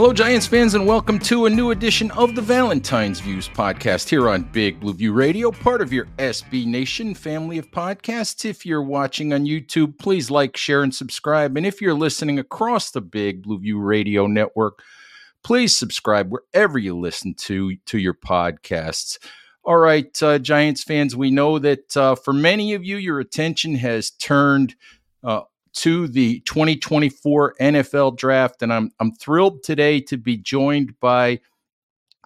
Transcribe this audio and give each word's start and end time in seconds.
Hello, 0.00 0.14
Giants 0.14 0.46
fans, 0.46 0.72
and 0.72 0.86
welcome 0.86 1.18
to 1.18 1.44
a 1.44 1.50
new 1.50 1.72
edition 1.72 2.10
of 2.12 2.34
the 2.34 2.40
Valentine's 2.40 3.20
Views 3.20 3.50
podcast 3.50 4.08
here 4.08 4.30
on 4.30 4.44
Big 4.44 4.80
Blue 4.80 4.94
View 4.94 5.12
Radio, 5.12 5.50
part 5.50 5.82
of 5.82 5.92
your 5.92 6.06
SB 6.16 6.64
Nation 6.64 7.14
family 7.14 7.58
of 7.58 7.70
podcasts. 7.70 8.46
If 8.46 8.64
you're 8.64 8.82
watching 8.82 9.34
on 9.34 9.44
YouTube, 9.44 9.98
please 9.98 10.30
like, 10.30 10.56
share, 10.56 10.82
and 10.82 10.94
subscribe. 10.94 11.54
And 11.54 11.66
if 11.66 11.82
you're 11.82 11.92
listening 11.92 12.38
across 12.38 12.90
the 12.90 13.02
Big 13.02 13.42
Blue 13.42 13.58
View 13.58 13.78
Radio 13.78 14.26
network, 14.26 14.82
please 15.44 15.76
subscribe 15.76 16.32
wherever 16.32 16.78
you 16.78 16.98
listen 16.98 17.34
to 17.34 17.76
to 17.84 17.98
your 17.98 18.14
podcasts. 18.14 19.18
All 19.64 19.76
right, 19.76 20.10
uh, 20.22 20.38
Giants 20.38 20.82
fans, 20.82 21.14
we 21.14 21.30
know 21.30 21.58
that 21.58 21.94
uh, 21.94 22.14
for 22.14 22.32
many 22.32 22.72
of 22.72 22.82
you, 22.82 22.96
your 22.96 23.20
attention 23.20 23.74
has 23.74 24.12
turned 24.12 24.76
uh, 25.22 25.42
to 25.72 26.08
the 26.08 26.40
2024 26.40 27.54
NFL 27.60 28.16
draft, 28.16 28.62
and 28.62 28.72
I'm 28.72 28.90
I'm 29.00 29.12
thrilled 29.12 29.62
today 29.62 30.00
to 30.02 30.16
be 30.16 30.36
joined 30.36 30.98
by 31.00 31.40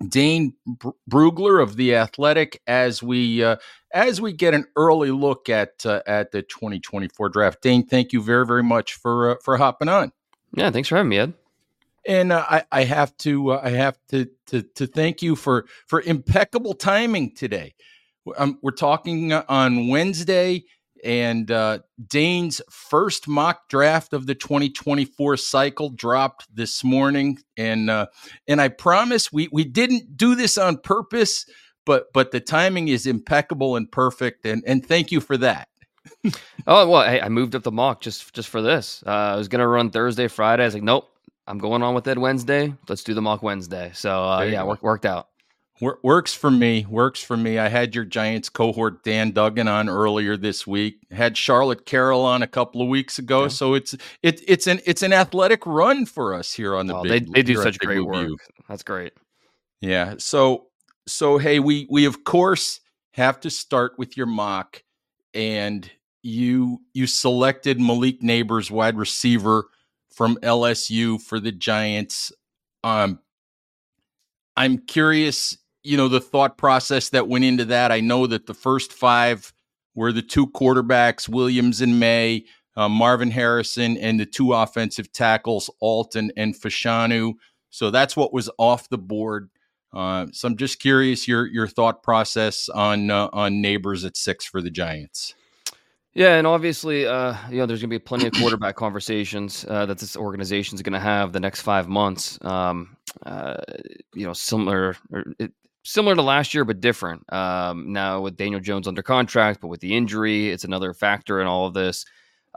Dane 0.09 0.55
Brugler 1.09 1.63
of 1.63 1.77
the 1.77 1.95
Athletic 1.95 2.61
as 2.67 3.03
we 3.03 3.45
uh, 3.45 3.57
as 3.93 4.21
we 4.21 4.33
get 4.33 4.55
an 4.55 4.67
early 4.77 5.11
look 5.11 5.49
at 5.49 5.87
uh, 5.87 6.03
at 6.07 6.33
the 6.33 6.43
2024 6.43 7.29
draft. 7.29 7.63
Dane, 7.63 7.87
thank 7.87 8.13
you 8.13 8.23
very 8.23 8.47
very 8.47 8.63
much 8.63 8.95
for 8.95 9.33
uh, 9.33 9.37
for 9.43 9.57
hopping 9.57 9.89
on. 9.89 10.13
Yeah, 10.57 10.71
thanks 10.71 10.89
for 10.89 10.97
having 10.97 11.11
me, 11.11 11.19
Ed. 11.19 11.35
And 12.07 12.33
uh, 12.33 12.45
I, 12.49 12.65
I 12.71 12.85
have 12.85 13.17
to 13.19 13.53
uh, 13.53 13.61
I 13.63 13.71
have 13.71 13.99
to, 14.09 14.29
to 14.47 14.63
to 14.63 14.87
thank 14.87 15.23
you 15.23 15.37
for 15.37 15.67
for 15.87 16.01
impeccable 16.03 16.75
timing 16.75 17.35
today. 17.35 17.75
Um, 18.37 18.59
we're 18.63 18.73
talking 18.73 19.33
on 19.33 19.89
Wednesday 19.89 20.65
and 21.05 21.51
uh, 21.51 21.81
Dane's 22.09 22.61
first 22.71 23.29
mock 23.29 23.69
draft 23.69 24.13
of 24.13 24.27
the 24.27 24.35
2024 24.35 25.37
cycle 25.37 25.91
dropped 25.91 26.47
this 26.55 26.83
morning, 26.83 27.39
and 27.57 27.91
uh, 27.91 28.07
and 28.49 28.61
I 28.61 28.69
promise 28.69 29.33
we 29.33 29.49
we 29.53 29.65
didn't 29.65 30.17
do 30.17 30.35
this 30.35 30.57
on 30.57 30.79
purpose, 30.79 31.47
but 31.85 32.13
but 32.13 32.31
the 32.31 32.41
timing 32.41 32.89
is 32.89 33.07
impeccable 33.07 33.77
and 33.77 33.91
perfect, 33.91 34.47
and 34.47 34.65
and 34.67 34.85
thank 34.85 35.13
you 35.13 35.21
for 35.21 35.37
that. 35.37 35.69
oh 36.67 36.89
well, 36.89 37.05
hey, 37.07 37.21
I 37.21 37.29
moved 37.29 37.55
up 37.55 37.63
the 37.63 37.73
mock 37.73 38.01
just 38.01 38.33
just 38.35 38.49
for 38.49 38.63
this. 38.63 39.05
Uh, 39.07 39.11
I 39.11 39.37
was 39.37 39.49
gonna 39.49 39.69
run 39.69 39.91
Thursday, 39.91 40.29
Friday. 40.29 40.63
I 40.63 40.67
was 40.67 40.75
like, 40.75 40.83
nope, 40.83 41.11
I'm 41.47 41.59
going 41.59 41.83
on 41.83 41.95
with 41.95 42.09
it 42.09 42.19
Wednesday. 42.19 42.75
Let's 42.89 43.05
do 43.05 43.15
the 43.15 43.23
mock 43.23 43.43
Wednesday. 43.43 43.91
So 43.95 44.25
uh, 44.25 44.43
yeah, 44.43 44.65
work, 44.65 44.83
worked 44.83 45.05
out 45.05 45.29
works 45.81 46.33
for 46.33 46.51
me. 46.51 46.87
Works 46.89 47.23
for 47.23 47.37
me. 47.37 47.59
I 47.59 47.69
had 47.69 47.95
your 47.95 48.05
Giants 48.05 48.49
cohort 48.49 49.03
Dan 49.03 49.33
Duggan 49.33 49.69
on 49.69 49.89
earlier 49.89 50.37
this 50.37 50.67
week. 50.67 50.99
Had 51.11 51.37
Charlotte 51.37 51.85
Carroll 51.85 52.25
on 52.25 52.43
a 52.43 52.47
couple 52.47 52.81
of 52.81 52.89
weeks 52.89 53.19
ago. 53.19 53.43
Yeah. 53.43 53.49
So 53.49 53.75
it's 53.75 53.95
it, 54.23 54.43
it's 54.47 54.67
an 54.67 54.81
it's 54.87 55.03
an 55.03 55.13
athletic 55.13 55.67
run 55.67 56.07
for 56.07 56.35
us 56.35 56.53
here 56.53 56.77
on 56.77 56.87
the 56.87 56.97
oh, 56.97 57.03
big. 57.03 57.27
They, 57.27 57.41
they 57.41 57.43
do 57.43 57.57
such 57.57 57.79
great 57.79 58.01
work. 58.01 58.31
That's 58.69 58.83
great. 58.83 59.13
Yeah. 59.81 60.15
So 60.19 60.69
so 61.07 61.39
hey, 61.39 61.59
we 61.59 61.87
we 61.91 62.05
of 62.05 62.25
course 62.25 62.81
have 63.13 63.41
to 63.41 63.51
start 63.51 63.93
with 63.99 64.17
your 64.17 64.27
mock, 64.27 64.83
and 65.35 65.91
you 66.23 66.81
you 66.93 67.07
selected 67.07 67.81
Malik 67.81 68.21
Nabers, 68.21 68.71
wide 68.71 68.97
receiver 68.97 69.67
from 70.11 70.37
LSU 70.37 71.21
for 71.21 71.41
the 71.41 71.53
Giants. 71.53 72.33
Um, 72.85 73.19
I'm 74.57 74.79
curious 74.79 75.59
you 75.85 75.97
know 75.97 76.09
the 76.09 76.21
thought 76.21 76.59
process 76.59 77.11
that 77.11 77.29
went 77.29 77.45
into 77.45 77.65
that. 77.67 77.93
I 77.93 78.01
know 78.01 78.27
that 78.27 78.47
the 78.47 78.55
first 78.55 78.93
five 78.93 79.53
were 79.95 80.13
the 80.13 80.23
two 80.23 80.49
quarterbacks, 80.49 81.29
Williams 81.29 81.81
and 81.81 82.01
Maye, 82.01 82.45
uh, 82.77 82.89
Marvin 82.89 83.31
Harrison, 83.31 83.97
and 83.99 84.19
the 84.19 84.27
two 84.27 84.53
offensive 84.53 85.13
tackles, 85.13 85.71
Alton 85.81 86.33
and 86.37 86.55
Fashanu. 86.55 87.35
So 87.71 87.91
that's 87.91 88.17
what 88.17 88.33
was 88.33 88.51
off 88.59 88.89
the 88.89 88.99
board. 88.99 89.51
Uh, 89.93 90.27
so 90.33 90.49
I'm 90.49 90.57
just 90.57 90.81
curious 90.81 91.29
your 91.29 91.47
your 91.47 91.69
thought 91.69 92.03
process 92.03 92.69
on 92.69 93.11
uh, 93.11 93.29
on 93.33 93.63
Nabers 93.63 94.05
at 94.05 94.17
six 94.17 94.45
for 94.45 94.61
the 94.61 94.71
Giants. 94.71 95.35
Yeah, 96.15 96.37
and 96.37 96.47
obviously, 96.47 97.07
uh, 97.07 97.35
you 97.51 97.59
know, 97.59 97.67
there's 97.67 97.81
going 97.81 97.91
to 97.91 97.95
be 97.95 97.99
plenty 97.99 98.27
of 98.27 98.33
quarterback 98.39 98.77
conversations 98.77 99.65
uh, 99.69 99.87
that 99.87 99.99
this 99.99 100.17
organization 100.17 100.77
is 100.77 100.83
going 100.83 100.93
to 100.93 101.01
have 101.01 101.33
the 101.33 101.41
next 101.41 101.63
five 101.63 101.89
months. 101.89 102.39
Um, 102.45 102.97
uh, 103.27 103.57
you 104.15 104.25
know, 104.25 104.33
similar, 104.33 104.97
it, 105.39 105.53
similar 105.85 106.17
to 106.17 106.23
last 106.23 106.55
year, 106.55 106.65
but 106.65 106.81
different. 106.81 107.31
Um, 107.33 107.93
now 107.93 108.21
with 108.21 108.37
Daniel 108.37 108.61
Jones 108.61 108.89
under 108.89 109.03
contract, 109.03 109.61
but 109.61 109.69
with 109.69 109.81
the 109.81 109.95
injury, 109.95 110.51
it's 110.51 110.65
another 110.65 110.93
factor 110.93 111.41
in 111.41 111.47
all 111.47 111.67
of 111.67 111.75
this. 111.75 112.05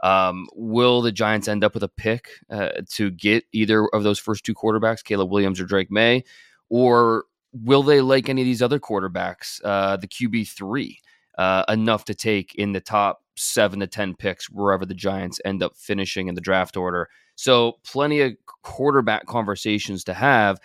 Um, 0.02 0.46
will 0.54 1.02
the 1.02 1.12
Giants 1.12 1.48
end 1.48 1.64
up 1.64 1.74
with 1.74 1.82
a 1.82 1.88
pick 1.88 2.28
uh, 2.50 2.70
to 2.92 3.10
get 3.10 3.44
either 3.52 3.86
of 3.88 4.02
those 4.02 4.18
first 4.18 4.44
two 4.44 4.54
quarterbacks, 4.54 5.04
Caleb 5.04 5.30
Williams 5.30 5.60
or 5.60 5.66
Drake 5.66 5.90
Maye, 5.90 6.24
or 6.68 7.24
will 7.52 7.82
they 7.82 8.00
like 8.00 8.28
any 8.28 8.42
of 8.42 8.46
these 8.46 8.62
other 8.62 8.78
quarterbacks, 8.78 9.60
uh, 9.64 9.96
the 9.96 10.06
QB 10.06 10.48
three, 10.48 11.00
uh, 11.36 11.64
enough 11.68 12.04
to 12.04 12.14
take 12.14 12.54
in 12.54 12.72
the 12.72 12.80
top 12.80 13.22
seven 13.36 13.80
to 13.80 13.86
ten 13.86 14.14
picks 14.14 14.48
wherever 14.48 14.86
the 14.86 14.94
Giants 14.94 15.40
end 15.44 15.62
up 15.62 15.76
finishing 15.76 16.28
in 16.28 16.34
the 16.34 16.40
draft 16.40 16.76
order? 16.76 17.08
So 17.34 17.78
plenty 17.84 18.20
of 18.20 18.32
quarterback 18.62 19.26
conversations 19.26 20.04
to 20.04 20.14
have. 20.14 20.58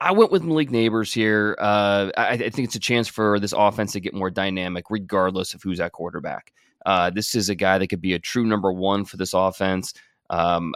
I 0.00 0.12
went 0.12 0.30
with 0.30 0.44
Malik 0.44 0.70
Nabers 0.70 1.12
here. 1.12 1.56
Uh, 1.58 2.10
I, 2.16 2.28
I, 2.28 2.36
think 2.36 2.66
it's 2.66 2.76
a 2.76 2.80
chance 2.80 3.08
for 3.08 3.40
this 3.40 3.52
offense 3.56 3.92
to 3.92 4.00
get 4.00 4.14
more 4.14 4.30
dynamic, 4.30 4.86
regardless 4.90 5.54
of 5.54 5.62
who's 5.62 5.80
at 5.80 5.92
quarterback. 5.92 6.52
Uh, 6.86 7.10
this 7.10 7.34
is 7.34 7.48
a 7.48 7.54
guy 7.54 7.78
that 7.78 7.88
could 7.88 8.00
be 8.00 8.14
a 8.14 8.18
true 8.18 8.46
number 8.46 8.72
one 8.72 9.04
for 9.04 9.16
this 9.16 9.34
offense. 9.34 9.94
Um, 10.30 10.74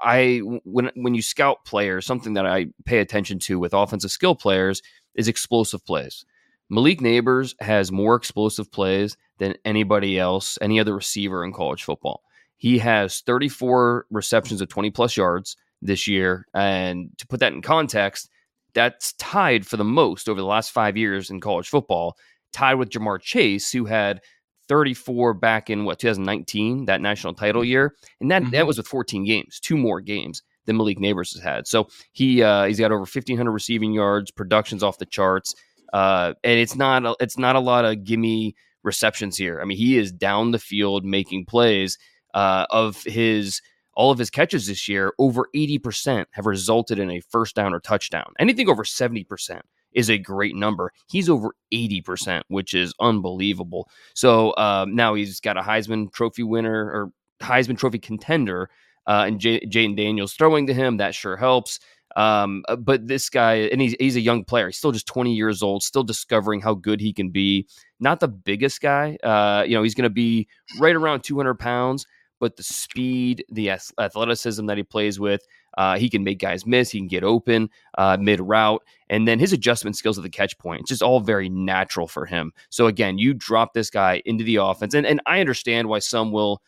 I 0.00 0.38
when 0.64 0.90
when 0.94 1.14
you 1.14 1.22
scout 1.22 1.64
players, 1.64 2.06
something 2.06 2.34
that 2.34 2.46
I 2.46 2.66
pay 2.84 2.98
attention 2.98 3.38
to 3.40 3.58
with 3.58 3.74
offensive 3.74 4.10
skill 4.10 4.34
players 4.34 4.82
is 5.14 5.28
explosive 5.28 5.84
plays. 5.84 6.24
Malik 6.70 7.00
Nabers 7.00 7.54
has 7.60 7.92
more 7.92 8.14
explosive 8.14 8.72
plays 8.72 9.16
than 9.38 9.54
anybody 9.64 10.18
else, 10.18 10.58
any 10.62 10.80
other 10.80 10.94
receiver 10.94 11.44
in 11.44 11.52
college 11.52 11.84
football. 11.84 12.22
He 12.56 12.78
has 12.78 13.20
34 13.20 14.06
receptions 14.10 14.60
of 14.60 14.68
20 14.68 14.90
plus 14.90 15.16
yards 15.16 15.56
this 15.82 16.08
year, 16.08 16.46
and 16.54 17.10
to 17.18 17.26
put 17.26 17.40
that 17.40 17.52
in 17.52 17.60
context, 17.60 18.30
that's 18.74 19.12
tied 19.14 19.66
for 19.66 19.76
the 19.76 19.84
most 19.84 20.28
over 20.28 20.40
the 20.40 20.46
last 20.46 20.70
five 20.70 20.96
years 20.96 21.30
in 21.30 21.40
college 21.40 21.68
football, 21.68 22.16
tied 22.52 22.74
with 22.74 22.90
Ja'Marr 22.90 23.20
Chase, 23.20 23.70
who 23.70 23.84
had 23.84 24.20
34 24.68 25.34
back 25.34 25.70
in 25.70 25.84
what 25.84 25.98
2019, 25.98 26.86
that 26.86 27.00
national 27.00 27.34
title 27.34 27.64
year, 27.64 27.94
and 28.20 28.30
that 28.30 28.42
mm-hmm. 28.42 28.52
that 28.52 28.66
was 28.66 28.78
with 28.78 28.86
14 28.86 29.24
games, 29.24 29.60
two 29.60 29.76
more 29.76 30.00
games 30.00 30.42
than 30.64 30.76
Malik 30.76 30.98
Nabers 30.98 31.34
has 31.34 31.42
had. 31.42 31.66
So 31.66 31.88
he 32.12 32.42
uh, 32.42 32.64
he's 32.64 32.78
got 32.78 32.92
over 32.92 33.00
1,500 33.00 33.50
receiving 33.50 33.92
yards, 33.92 34.30
productions 34.30 34.82
off 34.82 34.98
the 34.98 35.06
charts, 35.06 35.54
uh, 35.92 36.34
and 36.44 36.58
it's 36.58 36.76
not 36.76 37.04
a, 37.04 37.16
it's 37.20 37.38
not 37.38 37.56
a 37.56 37.60
lot 37.60 37.84
of 37.84 38.04
gimme 38.04 38.54
receptions 38.82 39.36
here. 39.36 39.60
I 39.60 39.64
mean, 39.64 39.78
he 39.78 39.98
is 39.98 40.12
down 40.12 40.52
the 40.52 40.58
field 40.58 41.04
making 41.04 41.46
plays. 41.46 41.98
Uh, 42.34 42.64
of 42.70 43.02
his 43.02 43.60
all 43.94 44.10
of 44.10 44.18
his 44.18 44.30
catches 44.30 44.66
this 44.66 44.88
year, 44.88 45.12
over 45.18 45.48
80% 45.54 46.26
have 46.32 46.46
resulted 46.46 46.98
in 46.98 47.10
a 47.10 47.20
first 47.20 47.54
down 47.54 47.74
or 47.74 47.80
touchdown. 47.80 48.32
Anything 48.38 48.68
over 48.68 48.84
70% 48.84 49.60
is 49.92 50.10
a 50.10 50.18
great 50.18 50.56
number. 50.56 50.92
He's 51.08 51.28
over 51.28 51.54
80%, 51.72 52.42
which 52.48 52.74
is 52.74 52.94
unbelievable. 53.00 53.88
So 54.14 54.54
um, 54.56 54.94
now 54.94 55.14
he's 55.14 55.40
got 55.40 55.58
a 55.58 55.62
Heisman 55.62 56.12
Trophy 56.12 56.42
winner 56.42 56.84
or 56.84 57.12
Heisman 57.40 57.76
Trophy 57.76 57.98
contender, 57.98 58.70
uh, 59.06 59.24
and 59.26 59.40
J- 59.40 59.66
Jayden 59.66 59.96
Daniels 59.96 60.34
throwing 60.34 60.66
to 60.68 60.74
him. 60.74 60.96
That 60.96 61.14
sure 61.14 61.36
helps. 61.36 61.80
Um, 62.14 62.62
uh, 62.68 62.76
but 62.76 63.06
this 63.06 63.30
guy, 63.30 63.54
and 63.54 63.80
he's, 63.80 63.96
he's 63.98 64.16
a 64.16 64.20
young 64.20 64.44
player. 64.44 64.66
He's 64.66 64.76
still 64.76 64.92
just 64.92 65.06
20 65.06 65.34
years 65.34 65.62
old, 65.62 65.82
still 65.82 66.04
discovering 66.04 66.60
how 66.60 66.74
good 66.74 67.00
he 67.00 67.12
can 67.12 67.30
be. 67.30 67.66
Not 68.00 68.20
the 68.20 68.28
biggest 68.28 68.80
guy. 68.80 69.16
Uh, 69.22 69.64
you 69.66 69.74
know, 69.74 69.82
he's 69.82 69.94
going 69.94 70.04
to 70.04 70.10
be 70.10 70.48
right 70.78 70.94
around 70.94 71.22
200 71.22 71.54
pounds, 71.54 72.06
but 72.42 72.56
the 72.56 72.62
speed, 72.64 73.44
the 73.52 73.70
athleticism 73.70 74.66
that 74.66 74.76
he 74.76 74.82
plays 74.82 75.20
with, 75.20 75.46
uh, 75.78 75.96
he 75.96 76.10
can 76.10 76.24
make 76.24 76.40
guys 76.40 76.66
miss. 76.66 76.90
He 76.90 76.98
can 76.98 77.06
get 77.06 77.22
open 77.22 77.70
uh, 77.96 78.16
mid 78.20 78.40
route, 78.40 78.82
and 79.08 79.28
then 79.28 79.38
his 79.38 79.52
adjustment 79.52 79.96
skills 79.96 80.18
at 80.18 80.24
the 80.24 80.28
catch 80.28 80.58
point. 80.58 80.80
It's 80.80 80.88
just 80.88 81.04
all 81.04 81.20
very 81.20 81.48
natural 81.48 82.08
for 82.08 82.26
him. 82.26 82.52
So 82.68 82.88
again, 82.88 83.16
you 83.16 83.32
drop 83.32 83.74
this 83.74 83.90
guy 83.90 84.22
into 84.24 84.42
the 84.42 84.56
offense, 84.56 84.92
and 84.92 85.06
and 85.06 85.20
I 85.24 85.38
understand 85.38 85.88
why 85.88 86.00
some 86.00 86.32
will 86.32 86.60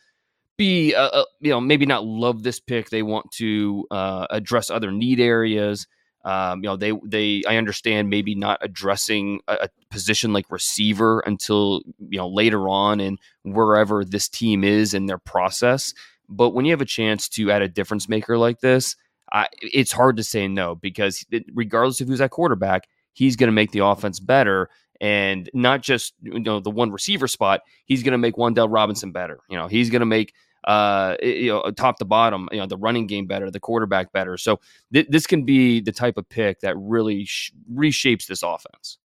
be 0.55 0.95
uh, 0.95 1.09
uh, 1.09 1.25
you 1.41 1.49
know 1.49 1.59
maybe 1.59 1.85
not 1.85 2.05
love 2.05 2.41
this 2.43 2.61
pick. 2.61 2.89
They 2.89 3.03
want 3.03 3.29
to 3.33 3.85
uh, 3.91 4.27
address 4.29 4.69
other 4.69 4.93
need 4.93 5.19
areas. 5.19 5.87
Um, 6.25 6.63
you 6.63 6.69
know 6.69 6.75
they 6.75 6.91
they 7.05 7.43
I 7.47 7.57
understand 7.57 8.09
maybe 8.09 8.33
not 8.33 8.57
addressing 8.61 9.41
a, 9.47 9.53
a, 9.53 9.69
position 9.91 10.33
like 10.33 10.51
receiver 10.51 11.19
until 11.19 11.81
you 12.09 12.17
know 12.17 12.27
later 12.27 12.67
on 12.67 12.99
and 12.99 13.19
wherever 13.43 14.03
this 14.03 14.27
team 14.27 14.63
is 14.63 14.95
in 14.95 15.05
their 15.05 15.19
process. 15.19 15.93
But 16.27 16.49
when 16.49 16.65
you 16.65 16.71
have 16.71 16.81
a 16.81 16.85
chance 16.85 17.29
to 17.29 17.51
add 17.51 17.61
a 17.61 17.69
difference 17.69 18.09
maker 18.09 18.39
like 18.39 18.59
this, 18.59 18.95
I, 19.31 19.47
it's 19.61 19.91
hard 19.91 20.17
to 20.17 20.23
say 20.23 20.47
no 20.47 20.73
because 20.73 21.23
regardless 21.53 22.01
of 22.01 22.07
who's 22.07 22.21
at 22.21 22.31
quarterback, 22.31 22.87
he's 23.13 23.35
going 23.35 23.47
to 23.47 23.53
make 23.53 23.71
the 23.71 23.85
offense 23.85 24.19
better 24.19 24.69
and 25.01 25.49
not 25.53 25.81
just 25.81 26.13
you 26.21 26.39
know 26.39 26.59
the 26.59 26.71
one 26.71 26.91
receiver 26.91 27.27
spot. 27.27 27.61
He's 27.85 28.03
going 28.03 28.13
to 28.13 28.17
make 28.17 28.35
Wan'Dale 28.35 28.71
Robinson 28.71 29.11
better. 29.11 29.39
You 29.49 29.57
know, 29.57 29.67
he's 29.67 29.89
going 29.89 30.01
to 30.01 30.05
make 30.07 30.33
uh, 30.65 31.15
you 31.21 31.47
know, 31.47 31.71
top 31.71 31.97
to 31.99 32.05
bottom, 32.05 32.49
you 32.51 32.57
know, 32.57 32.65
the 32.65 32.77
running 32.77 33.07
game 33.07 33.27
better, 33.27 33.49
the 33.51 33.59
quarterback 33.59 34.11
better. 34.11 34.37
So 34.37 34.59
th- 34.91 35.07
this 35.09 35.27
can 35.27 35.45
be 35.45 35.79
the 35.79 35.91
type 35.91 36.17
of 36.17 36.27
pick 36.27 36.59
that 36.61 36.75
really 36.77 37.25
sh- 37.25 37.51
reshapes 37.71 38.25
this 38.25 38.43
offense. 38.43 38.97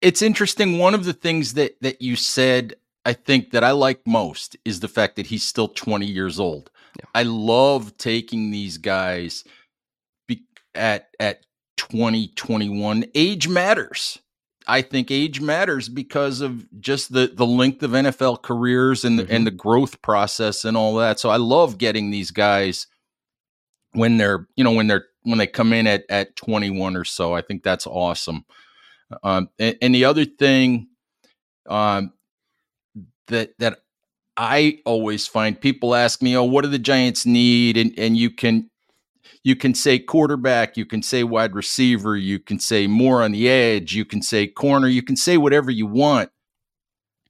It's 0.00 0.22
interesting. 0.22 0.78
One 0.78 0.94
of 0.94 1.04
the 1.04 1.12
things 1.12 1.54
that 1.54 1.80
that 1.82 2.02
you 2.02 2.16
said, 2.16 2.74
I 3.04 3.12
think 3.12 3.50
that 3.52 3.64
I 3.64 3.72
like 3.72 4.00
most 4.06 4.56
is 4.64 4.80
the 4.80 4.88
fact 4.88 5.16
that 5.16 5.26
he's 5.26 5.42
still 5.44 5.68
20 5.68 6.06
years 6.06 6.40
old. 6.40 6.70
Yeah. 6.98 7.06
I 7.14 7.22
love 7.24 7.96
taking 7.98 8.50
these 8.50 8.78
guys 8.78 9.44
be- 10.26 10.46
at 10.74 11.08
at 11.20 11.44
20, 11.76 12.28
21. 12.28 13.04
Age 13.14 13.48
matters. 13.48 14.18
I 14.66 14.82
think 14.82 15.10
age 15.10 15.40
matters 15.40 15.88
because 15.88 16.40
of 16.40 16.66
just 16.80 17.12
the 17.12 17.30
the 17.32 17.46
length 17.46 17.82
of 17.82 17.92
NFL 17.92 18.42
careers 18.42 19.04
and 19.04 19.20
mm-hmm. 19.20 19.32
and 19.32 19.46
the 19.46 19.50
growth 19.50 20.00
process 20.02 20.64
and 20.64 20.76
all 20.76 20.94
that. 20.96 21.20
So 21.20 21.30
I 21.30 21.36
love 21.36 21.78
getting 21.78 22.10
these 22.10 22.30
guys 22.30 22.86
when 23.92 24.16
they're 24.16 24.46
you 24.56 24.64
know 24.64 24.72
when 24.72 24.86
they're 24.86 25.06
when 25.22 25.38
they 25.38 25.46
come 25.46 25.72
in 25.72 25.86
at 25.86 26.04
at 26.08 26.36
21 26.36 26.96
or 26.96 27.04
so. 27.04 27.34
I 27.34 27.42
think 27.42 27.62
that's 27.62 27.86
awesome. 27.86 28.44
Um, 29.22 29.50
and, 29.58 29.76
and 29.82 29.94
the 29.94 30.06
other 30.06 30.24
thing 30.24 30.88
um, 31.68 32.12
that 33.28 33.50
that 33.58 33.80
I 34.36 34.80
always 34.84 35.26
find 35.26 35.60
people 35.60 35.94
ask 35.94 36.22
me, 36.22 36.36
"Oh, 36.36 36.44
what 36.44 36.62
do 36.62 36.68
the 36.68 36.78
Giants 36.78 37.26
need?" 37.26 37.76
and 37.76 37.92
and 37.98 38.16
you 38.16 38.30
can 38.30 38.70
you 39.42 39.56
can 39.56 39.74
say 39.74 39.98
quarterback, 39.98 40.76
you 40.76 40.86
can 40.86 41.02
say 41.02 41.24
wide 41.24 41.54
receiver, 41.54 42.16
you 42.16 42.38
can 42.38 42.58
say 42.58 42.86
more 42.86 43.22
on 43.22 43.32
the 43.32 43.48
edge, 43.48 43.94
you 43.94 44.04
can 44.04 44.22
say 44.22 44.46
corner, 44.46 44.88
you 44.88 45.02
can 45.02 45.16
say 45.16 45.36
whatever 45.36 45.70
you 45.70 45.86
want. 45.86 46.30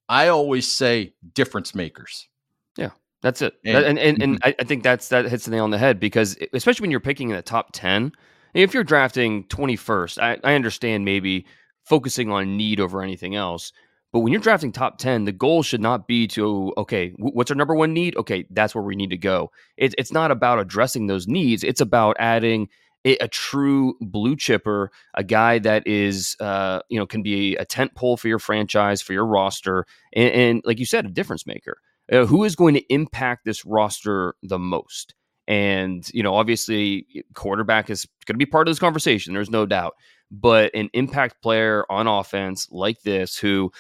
I 0.09 0.29
always 0.29 0.71
say 0.71 1.15
difference 1.35 1.75
makers. 1.75 2.29
Yeah, 2.77 2.91
that's 3.23 3.43
it. 3.43 3.55
And 3.65 3.77
and, 3.79 3.99
and, 3.99 4.23
and 4.23 4.41
mm-hmm. 4.41 4.61
I 4.61 4.65
think 4.65 4.83
that's 4.83 5.09
that 5.09 5.27
hits 5.27 5.47
the 5.47 5.51
nail 5.51 5.65
on 5.65 5.71
the 5.71 5.79
head 5.79 5.99
because 5.99 6.37
especially 6.53 6.85
when 6.85 6.91
you're 6.91 7.01
picking 7.01 7.31
in 7.31 7.37
the 7.37 7.43
top 7.43 7.71
ten, 7.73 8.13
if 8.55 8.73
you're 8.73 8.85
drafting 8.85 9.45
21st, 9.45 10.19
I, 10.23 10.39
I 10.45 10.55
understand 10.55 11.05
maybe 11.05 11.47
focusing 11.85 12.31
on 12.31 12.57
need 12.57 12.81
over 12.81 13.03
anything 13.03 13.35
else. 13.35 13.73
But 14.15 14.21
when 14.21 14.33
you're 14.33 14.41
drafting 14.41 14.71
top 14.71 14.99
10, 14.99 15.25
the 15.25 15.33
goal 15.33 15.65
should 15.65 15.81
not 15.81 16.07
be 16.07 16.29
to, 16.29 16.73
okay, 16.77 17.13
what's 17.19 17.51
our 17.51 17.57
number 17.57 17.75
one 17.75 17.93
need? 17.93 18.15
Okay, 18.15 18.47
that's 18.49 18.73
where 18.73 18.85
we 18.85 18.95
need 18.95 19.11
to 19.11 19.17
go. 19.17 19.51
It, 19.77 19.93
it's 19.99 20.13
not 20.13 20.31
about 20.31 20.61
addressing 20.61 21.09
those 21.09 21.27
needs. 21.27 21.65
It's 21.65 21.81
about 21.81 22.15
adding 22.21 22.69
a, 23.05 23.17
a 23.17 23.27
true 23.27 23.97
blue 24.01 24.37
chipper, 24.37 24.93
a 25.15 25.25
guy 25.25 25.59
that 25.59 25.85
is, 25.89 26.37
uh, 26.39 26.79
you 26.89 26.97
know, 26.97 27.07
can 27.09 27.25
be 27.25 27.57
a 27.57 27.65
tent 27.65 27.97
pole 27.97 28.17
for 28.17 28.29
your 28.29 28.39
franchise, 28.39 29.03
for 29.03 29.15
your 29.15 29.27
roster. 29.27 29.85
And, 30.13 30.31
and 30.31 30.63
like 30.65 30.79
you 30.79 30.87
said, 30.87 31.07
a 31.07 31.11
difference 31.11 31.45
maker. 31.45 31.79
Uh, 32.13 32.25
who 32.25 32.45
is 32.45 32.55
going 32.55 32.75
to 32.75 32.95
impact 32.95 33.45
this 33.45 33.65
roster 33.65 34.37
the 34.45 34.61
most? 34.61 35.17
And, 35.49 36.09
you 36.15 36.23
know, 36.23 36.37
obviously, 36.37 37.25
quarterback 37.35 37.91
is 37.91 38.07
going 38.27 38.35
to 38.35 38.39
be 38.39 38.47
part 38.47 38.69
of 38.69 38.71
this 38.71 38.79
conversation. 38.79 39.35
There's 39.35 39.51
no 39.51 39.67
doubt. 39.67 39.95
But 40.31 40.75
an 40.75 40.89
impact 40.95 41.43
player 41.43 41.85
on 41.91 42.07
offense 42.07 42.69
like 42.71 43.03
this, 43.03 43.37
who 43.37 43.73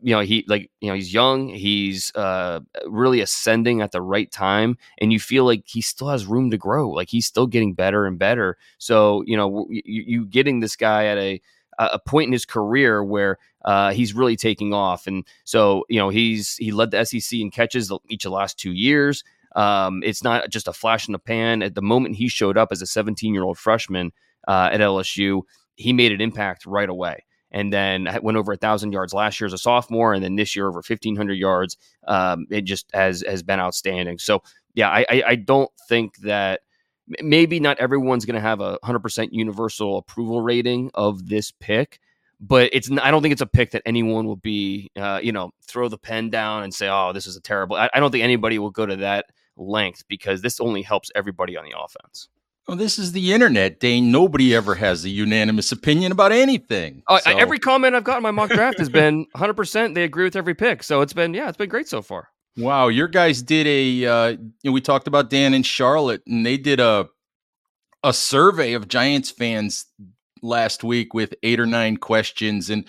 you 0.00 0.14
know 0.14 0.20
he 0.20 0.44
like 0.48 0.70
you 0.80 0.88
know 0.88 0.94
he's 0.94 1.12
young 1.12 1.48
he's 1.48 2.14
uh 2.14 2.60
really 2.86 3.20
ascending 3.20 3.80
at 3.80 3.92
the 3.92 4.02
right 4.02 4.30
time 4.30 4.76
and 4.98 5.12
you 5.12 5.20
feel 5.20 5.44
like 5.44 5.64
he 5.66 5.80
still 5.80 6.08
has 6.08 6.26
room 6.26 6.50
to 6.50 6.58
grow 6.58 6.90
like 6.90 7.08
he's 7.08 7.26
still 7.26 7.46
getting 7.46 7.74
better 7.74 8.06
and 8.06 8.18
better. 8.18 8.56
So 8.78 9.22
you 9.26 9.36
know 9.36 9.66
you, 9.70 9.82
you 9.84 10.26
getting 10.26 10.60
this 10.60 10.76
guy 10.76 11.06
at 11.06 11.18
a 11.18 11.40
a 11.78 11.98
point 11.98 12.28
in 12.28 12.32
his 12.32 12.44
career 12.44 13.02
where 13.02 13.38
uh, 13.64 13.92
he's 13.92 14.14
really 14.14 14.36
taking 14.36 14.74
off 14.74 15.06
and 15.06 15.26
so 15.44 15.84
you 15.88 15.98
know 15.98 16.10
he's 16.10 16.56
he 16.56 16.70
led 16.70 16.90
the 16.90 17.04
SEC 17.04 17.38
in 17.38 17.50
catches 17.50 17.90
each 18.08 18.24
of 18.24 18.30
the 18.30 18.36
last 18.36 18.58
two 18.58 18.72
years. 18.72 19.24
Um, 19.56 20.02
it's 20.02 20.22
not 20.22 20.48
just 20.50 20.68
a 20.68 20.72
flash 20.72 21.08
in 21.08 21.12
the 21.12 21.18
pan. 21.18 21.62
At 21.62 21.74
the 21.74 21.82
moment 21.82 22.16
he 22.16 22.28
showed 22.28 22.56
up 22.56 22.68
as 22.72 22.82
a 22.82 22.86
17 22.86 23.34
year 23.34 23.42
old 23.42 23.58
freshman 23.58 24.12
uh, 24.46 24.68
at 24.72 24.80
LSU 24.80 25.42
he 25.76 25.92
made 25.92 26.12
an 26.12 26.20
impact 26.20 26.66
right 26.66 26.88
away 26.88 27.24
and 27.52 27.72
then 27.72 28.08
went 28.22 28.38
over 28.38 28.52
a 28.52 28.56
thousand 28.56 28.92
yards 28.92 29.12
last 29.12 29.40
year 29.40 29.46
as 29.46 29.52
a 29.52 29.58
sophomore, 29.58 30.14
and 30.14 30.24
then 30.24 30.36
this 30.36 30.56
year 30.56 30.66
over 30.68 30.82
1,500 30.86 31.34
yards. 31.34 31.76
Um, 32.08 32.46
it 32.50 32.62
just 32.62 32.90
has 32.92 33.22
has 33.26 33.42
been 33.42 33.60
outstanding. 33.60 34.18
So 34.18 34.42
yeah, 34.74 34.88
I, 34.88 35.04
I, 35.08 35.22
I 35.28 35.34
don't 35.36 35.70
think 35.88 36.16
that 36.18 36.62
maybe 37.20 37.60
not 37.60 37.78
everyone's 37.78 38.24
going 38.24 38.34
to 38.34 38.40
have 38.40 38.60
a 38.60 38.78
100% 38.84 39.28
universal 39.32 39.98
approval 39.98 40.40
rating 40.40 40.90
of 40.94 41.28
this 41.28 41.52
pick, 41.60 42.00
but 42.40 42.70
it's 42.72 42.90
I 42.90 43.10
don't 43.10 43.22
think 43.22 43.32
it's 43.32 43.42
a 43.42 43.46
pick 43.46 43.72
that 43.72 43.82
anyone 43.86 44.26
will 44.26 44.36
be 44.36 44.90
uh, 44.96 45.20
you 45.22 45.32
know 45.32 45.50
throw 45.66 45.88
the 45.88 45.98
pen 45.98 46.30
down 46.30 46.64
and 46.64 46.74
say 46.74 46.88
oh 46.88 47.12
this 47.12 47.26
is 47.26 47.36
a 47.36 47.40
terrible. 47.40 47.76
I, 47.76 47.90
I 47.94 48.00
don't 48.00 48.10
think 48.10 48.24
anybody 48.24 48.58
will 48.58 48.70
go 48.70 48.86
to 48.86 48.96
that 48.96 49.26
length 49.56 50.04
because 50.08 50.40
this 50.40 50.58
only 50.58 50.82
helps 50.82 51.10
everybody 51.14 51.56
on 51.56 51.64
the 51.64 51.78
offense. 51.78 52.28
Well, 52.68 52.76
this 52.76 52.98
is 52.98 53.12
the 53.12 53.32
internet, 53.32 53.80
Dane. 53.80 54.12
Nobody 54.12 54.54
ever 54.54 54.76
has 54.76 55.04
a 55.04 55.08
unanimous 55.08 55.72
opinion 55.72 56.12
about 56.12 56.30
anything. 56.30 57.02
Oh, 57.08 57.18
so. 57.18 57.36
Every 57.36 57.58
comment 57.58 57.94
I've 57.94 58.04
got 58.04 58.18
in 58.18 58.22
my 58.22 58.30
mock 58.30 58.50
draft 58.50 58.78
has 58.78 58.88
been 58.88 59.26
100%. 59.36 59.94
They 59.94 60.04
agree 60.04 60.24
with 60.24 60.36
every 60.36 60.54
pick. 60.54 60.84
So 60.84 61.00
it's 61.00 61.12
been, 61.12 61.34
yeah, 61.34 61.48
it's 61.48 61.56
been 61.56 61.68
great 61.68 61.88
so 61.88 62.02
far. 62.02 62.28
Wow. 62.56 62.88
Your 62.88 63.08
guys 63.08 63.42
did 63.42 63.66
a, 63.66 64.06
uh, 64.06 64.28
you 64.28 64.52
know, 64.64 64.72
we 64.72 64.80
talked 64.80 65.08
about 65.08 65.28
Dan 65.28 65.54
and 65.54 65.66
Charlotte, 65.66 66.22
and 66.26 66.46
they 66.46 66.56
did 66.56 66.78
a, 66.78 67.08
a 68.04 68.12
survey 68.12 68.74
of 68.74 68.86
Giants 68.86 69.30
fans 69.30 69.86
last 70.40 70.84
week 70.84 71.14
with 71.14 71.34
eight 71.42 71.58
or 71.58 71.66
nine 71.66 71.96
questions. 71.96 72.70
And, 72.70 72.84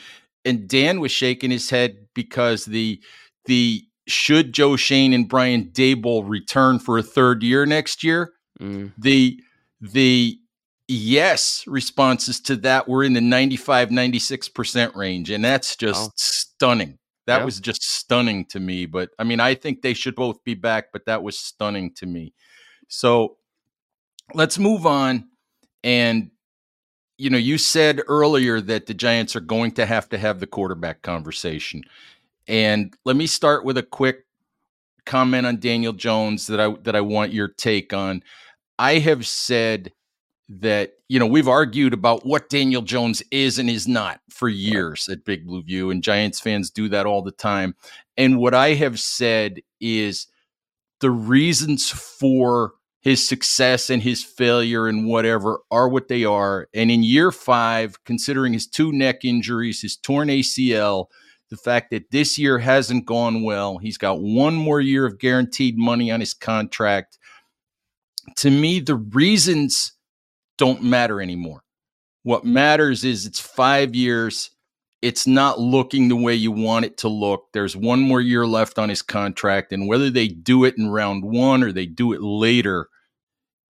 and 0.46 0.68
Dan 0.68 1.00
was 1.00 1.12
shaking 1.12 1.50
his 1.50 1.70
head 1.72 1.98
because 2.14 2.66
the, 2.66 3.02
the, 3.46 3.84
should 4.06 4.54
Joe 4.54 4.76
Schoen 4.76 5.14
and 5.14 5.30
Brian 5.30 5.66
Daboll 5.72 6.28
return 6.28 6.78
for 6.78 6.98
a 6.98 7.04
third 7.04 7.42
year 7.42 7.66
next 7.66 8.04
year? 8.04 8.34
Mm. 8.60 8.92
The 8.98 9.40
the 9.92 10.40
yes 10.88 11.64
responses 11.68 12.40
to 12.40 12.56
that 12.56 12.88
were 12.88 13.04
in 13.04 13.14
the 13.14 13.22
95 13.22 13.90
96% 13.90 14.96
range 14.96 15.30
and 15.30 15.44
that's 15.44 15.76
just 15.76 16.20
stunning. 16.20 16.98
That 17.26 17.40
yeah. 17.40 17.46
was 17.46 17.60
just 17.60 17.84
stunning 17.84 18.46
to 18.48 18.60
me 18.60 18.86
but 18.86 19.10
i 19.18 19.24
mean 19.24 19.40
i 19.40 19.56
think 19.56 19.82
they 19.82 19.94
should 19.94 20.16
both 20.16 20.44
be 20.44 20.56
back 20.56 20.88
but 20.92 21.06
that 21.06 21.22
was 21.24 21.38
stunning 21.38 21.94
to 21.96 22.06
me. 22.06 22.34
So 22.88 23.38
let's 24.34 24.58
move 24.58 24.86
on 24.86 25.26
and 25.84 26.32
you 27.18 27.30
know 27.30 27.38
you 27.38 27.58
said 27.58 28.02
earlier 28.08 28.62
that 28.62 28.86
the 28.86 28.94
giants 28.94 29.36
are 29.36 29.42
going 29.42 29.72
to 29.72 29.86
have 29.86 30.10
to 30.10 30.18
have 30.18 30.40
the 30.40 30.48
quarterback 30.48 31.02
conversation 31.02 31.84
and 32.48 32.96
let 33.06 33.16
me 33.16 33.28
start 33.28 33.66
with 33.66 33.78
a 33.78 33.84
quick 33.84 34.26
comment 35.06 35.46
on 35.46 35.60
daniel 35.60 35.94
jones 35.94 36.48
that 36.48 36.60
i 36.60 36.74
that 36.84 36.96
i 36.96 37.02
want 37.02 37.34
your 37.34 37.48
take 37.48 37.94
on 37.94 38.24
I 38.80 39.00
have 39.00 39.26
said 39.26 39.92
that 40.50 40.94
you 41.08 41.20
know 41.20 41.26
we've 41.26 41.48
argued 41.48 41.94
about 41.94 42.26
what 42.26 42.50
Daniel 42.50 42.82
Jones 42.82 43.24
is 43.32 43.58
and 43.60 43.70
is 43.70 43.88
not 43.88 44.20
for 44.30 44.50
years 44.50 45.08
at 45.10 45.26
Big 45.26 45.46
Blue 45.46 45.64
View, 45.64 45.90
and 45.90 46.04
Giants 46.04 46.40
fans 46.40 46.70
do 46.70 46.90
that 46.90 47.06
all 47.06 47.22
the 47.22 47.32
time. 47.32 47.76
And 48.18 48.40
what 48.40 48.54
I 48.54 48.74
have 48.74 49.00
said 49.00 49.62
is 49.80 50.28
the 51.00 51.12
reasons 51.12 51.90
for 51.90 52.74
his 53.02 53.28
success 53.28 53.90
and 53.90 54.02
his 54.02 54.24
failure 54.24 54.88
and 54.88 55.06
whatever 55.06 55.60
are 55.70 55.90
what 55.90 56.08
they 56.08 56.24
are. 56.24 56.70
And 56.74 56.90
in 56.90 57.04
year 57.04 57.32
five, 57.34 58.02
considering 58.06 58.54
his 58.54 58.66
two 58.66 58.94
neck 58.94 59.26
injuries, 59.26 59.82
his 59.82 59.98
torn 59.98 60.30
ACL, 60.30 61.08
the 61.50 61.58
fact 61.58 61.92
that 61.92 62.12
this 62.12 62.38
year 62.38 62.60
hasn't 62.60 63.06
gone 63.06 63.44
well, 63.44 63.78
he's 63.78 63.98
got 63.98 64.22
one 64.22 64.56
more 64.56 64.80
year 64.80 65.06
of 65.06 65.20
guaranteed 65.20 65.78
money 65.78 66.10
on 66.12 66.22
his 66.22 66.34
contract. 66.34 67.20
To 68.38 68.50
me, 68.50 68.80
the 68.80 68.96
reasons 68.96 69.94
don't 70.58 70.84
matter 70.84 71.22
anymore. 71.22 71.64
What 72.24 72.46
matters 72.46 73.04
is 73.04 73.26
it's 73.26 73.40
five 73.40 73.96
years. 73.96 74.50
It's 75.02 75.28
not 75.28 75.60
looking 75.60 76.08
the 76.08 76.16
way 76.16 76.34
you 76.34 76.52
want 76.52 76.86
it 76.86 76.98
to 77.00 77.10
look. 77.10 77.48
There's 77.54 77.76
one 77.76 78.00
more 78.00 78.22
year 78.22 78.48
left 78.48 78.80
on 78.80 78.88
his 78.90 79.02
contract. 79.02 79.74
And 79.74 79.88
whether 79.88 80.10
they 80.10 80.30
do 80.30 80.64
it 80.64 80.78
in 80.78 80.90
round 80.90 81.26
one 81.26 81.64
or 81.64 81.74
they 81.74 81.86
do 81.86 82.14
it 82.14 82.22
later, 82.22 82.88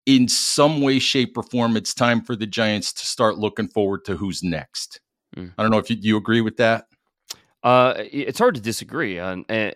in 0.05 0.27
some 0.27 0.81
way, 0.81 0.99
shape, 0.99 1.37
or 1.37 1.43
form, 1.43 1.77
it's 1.77 1.93
time 1.93 2.21
for 2.21 2.35
the 2.35 2.47
Giants 2.47 2.91
to 2.93 3.05
start 3.05 3.37
looking 3.37 3.67
forward 3.69 4.03
to 4.05 4.17
who's 4.17 4.43
next. 4.43 4.99
Mm. 5.37 5.53
I 5.57 5.61
don't 5.61 5.71
know 5.71 5.77
if 5.77 5.89
you, 5.89 5.97
you 5.99 6.17
agree 6.17 6.41
with 6.41 6.57
that. 6.57 6.85
Uh, 7.63 7.93
it's 7.97 8.39
hard 8.39 8.55
to 8.55 8.61
disagree. 8.61 9.19
Uh, 9.19 9.37
I, 9.47 9.73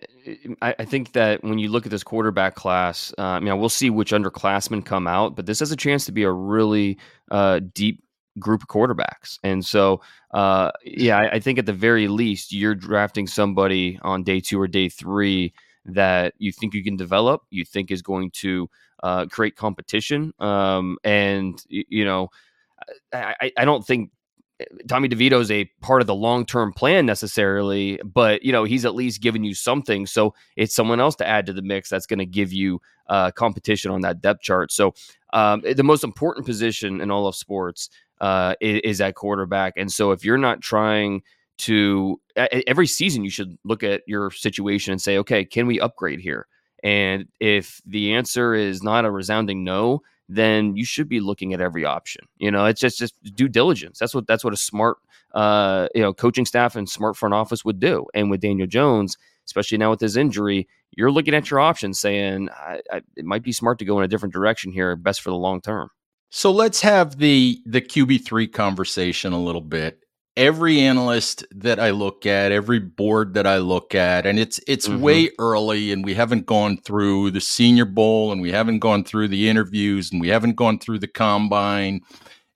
I, 0.61 0.85
think 0.85 1.11
that 1.11 1.43
when 1.43 1.59
you 1.59 1.69
look 1.69 1.85
at 1.85 1.91
this 1.91 2.03
quarterback 2.03 2.55
class, 2.55 3.13
um, 3.19 3.43
you 3.43 3.49
know, 3.49 3.57
we'll 3.57 3.69
see 3.69 3.91
which 3.91 4.11
underclassmen 4.11 4.83
come 4.83 5.05
out, 5.05 5.35
but 5.35 5.45
this 5.45 5.59
has 5.59 5.71
a 5.71 5.75
chance 5.75 6.03
to 6.05 6.11
be 6.11 6.23
a 6.23 6.31
really 6.31 6.97
uh, 7.29 7.59
deep 7.73 8.03
group 8.39 8.63
of 8.63 8.69
quarterbacks. 8.69 9.37
And 9.43 9.63
so, 9.63 10.01
uh, 10.31 10.71
yeah, 10.83 11.19
I, 11.19 11.33
I, 11.33 11.39
think 11.39 11.59
at 11.59 11.67
the 11.67 11.73
very 11.73 12.07
least, 12.07 12.51
you're 12.51 12.73
drafting 12.73 13.27
somebody 13.27 13.99
on 14.01 14.23
day 14.23 14.39
two 14.39 14.59
or 14.59 14.67
day 14.67 14.89
three 14.89 15.53
that 15.85 16.33
you 16.39 16.51
think 16.51 16.73
you 16.73 16.83
can 16.83 16.97
develop, 16.97 17.43
you 17.51 17.63
think 17.63 17.91
is 17.91 18.01
going 18.01 18.31
to 18.31 18.67
uh, 19.03 19.27
create 19.27 19.55
competition. 19.55 20.33
Um, 20.39 20.97
and, 21.03 21.63
you 21.69 22.03
know, 22.03 22.29
I, 23.13 23.51
I 23.57 23.65
don't 23.65 23.85
think 23.85 24.09
Tommy 24.87 25.09
DeVito 25.09 25.41
is 25.41 25.51
a 25.51 25.65
part 25.81 26.01
of 26.01 26.07
the 26.07 26.15
long 26.15 26.45
term 26.45 26.71
plan 26.71 27.05
necessarily, 27.05 27.99
but 28.05 28.43
you 28.43 28.51
know 28.51 28.63
he's 28.63 28.85
at 28.85 28.95
least 28.95 29.21
giving 29.21 29.43
you 29.43 29.53
something. 29.53 30.05
So 30.05 30.33
it's 30.55 30.73
someone 30.73 30.99
else 30.99 31.15
to 31.17 31.27
add 31.27 31.45
to 31.47 31.53
the 31.53 31.61
mix 31.61 31.89
that's 31.89 32.05
going 32.05 32.19
to 32.19 32.25
give 32.25 32.53
you 32.53 32.81
uh, 33.07 33.31
competition 33.31 33.91
on 33.91 34.01
that 34.01 34.21
depth 34.21 34.41
chart. 34.41 34.71
So 34.71 34.93
um, 35.33 35.61
the 35.61 35.83
most 35.83 36.03
important 36.03 36.45
position 36.45 37.01
in 37.01 37.11
all 37.11 37.27
of 37.27 37.35
sports 37.35 37.89
uh, 38.21 38.55
is, 38.61 38.81
is 38.83 39.01
at 39.01 39.15
quarterback, 39.15 39.73
and 39.75 39.91
so 39.91 40.11
if 40.11 40.23
you're 40.23 40.37
not 40.37 40.61
trying 40.61 41.21
to 41.57 42.19
every 42.35 42.87
season, 42.87 43.23
you 43.23 43.29
should 43.29 43.57
look 43.63 43.83
at 43.83 44.03
your 44.07 44.31
situation 44.31 44.91
and 44.91 45.01
say, 45.01 45.17
okay, 45.17 45.43
can 45.43 45.67
we 45.67 45.79
upgrade 45.79 46.19
here? 46.19 46.47
And 46.83 47.27
if 47.39 47.81
the 47.85 48.13
answer 48.13 48.53
is 48.53 48.83
not 48.83 49.05
a 49.05 49.11
resounding 49.11 49.63
no, 49.63 50.01
then 50.27 50.75
you 50.75 50.85
should 50.85 51.07
be 51.07 51.19
looking 51.19 51.53
at 51.53 51.61
every 51.61 51.85
option. 51.85 52.25
You 52.37 52.51
know, 52.51 52.65
it's 52.65 52.81
just 52.81 52.97
just 52.97 53.15
due 53.35 53.47
diligence. 53.47 53.99
That's 53.99 54.15
what 54.15 54.27
that's 54.27 54.43
what 54.43 54.53
a 54.53 54.57
smart 54.57 54.97
uh, 55.33 55.87
you 55.93 56.01
know 56.01 56.13
coaching 56.13 56.45
staff 56.45 56.75
and 56.75 56.89
smart 56.89 57.17
front 57.17 57.33
office 57.33 57.63
would 57.65 57.79
do. 57.79 58.05
And 58.13 58.29
with 58.29 58.41
Daniel 58.41 58.67
Jones, 58.67 59.17
especially 59.45 59.77
now 59.77 59.91
with 59.91 59.99
his 59.99 60.17
injury, 60.17 60.67
you're 60.91 61.11
looking 61.11 61.33
at 61.33 61.49
your 61.49 61.59
options, 61.59 61.99
saying 61.99 62.49
I, 62.49 62.81
I, 62.91 63.01
it 63.15 63.25
might 63.25 63.43
be 63.43 63.51
smart 63.51 63.79
to 63.79 63.85
go 63.85 63.97
in 63.99 64.05
a 64.05 64.07
different 64.07 64.33
direction 64.33 64.71
here, 64.71 64.95
best 64.95 65.21
for 65.21 65.29
the 65.29 65.35
long 65.35 65.61
term. 65.61 65.89
So 66.29 66.51
let's 66.51 66.81
have 66.81 67.17
the 67.17 67.61
the 67.65 67.81
QB 67.81 68.25
three 68.25 68.47
conversation 68.47 69.33
a 69.33 69.41
little 69.41 69.61
bit 69.61 70.04
every 70.37 70.79
analyst 70.81 71.45
that 71.51 71.79
I 71.79 71.91
look 71.91 72.25
at, 72.25 72.51
every 72.51 72.79
board 72.79 73.33
that 73.35 73.47
I 73.47 73.57
look 73.57 73.95
at, 73.95 74.25
and 74.25 74.37
it's 74.37 74.59
it's 74.67 74.87
mm-hmm. 74.87 75.01
way 75.01 75.29
early, 75.39 75.91
and 75.91 76.03
we 76.03 76.13
haven't 76.13 76.45
gone 76.45 76.77
through 76.77 77.31
the 77.31 77.41
Senior 77.41 77.85
Bowl, 77.85 78.31
and 78.31 78.41
we 78.41 78.51
haven't 78.51 78.79
gone 78.79 79.03
through 79.03 79.29
the 79.29 79.49
interviews, 79.49 80.11
and 80.11 80.21
we 80.21 80.29
haven't 80.29 80.55
gone 80.55 80.79
through 80.79 80.99
the 80.99 81.07
combine, 81.07 82.01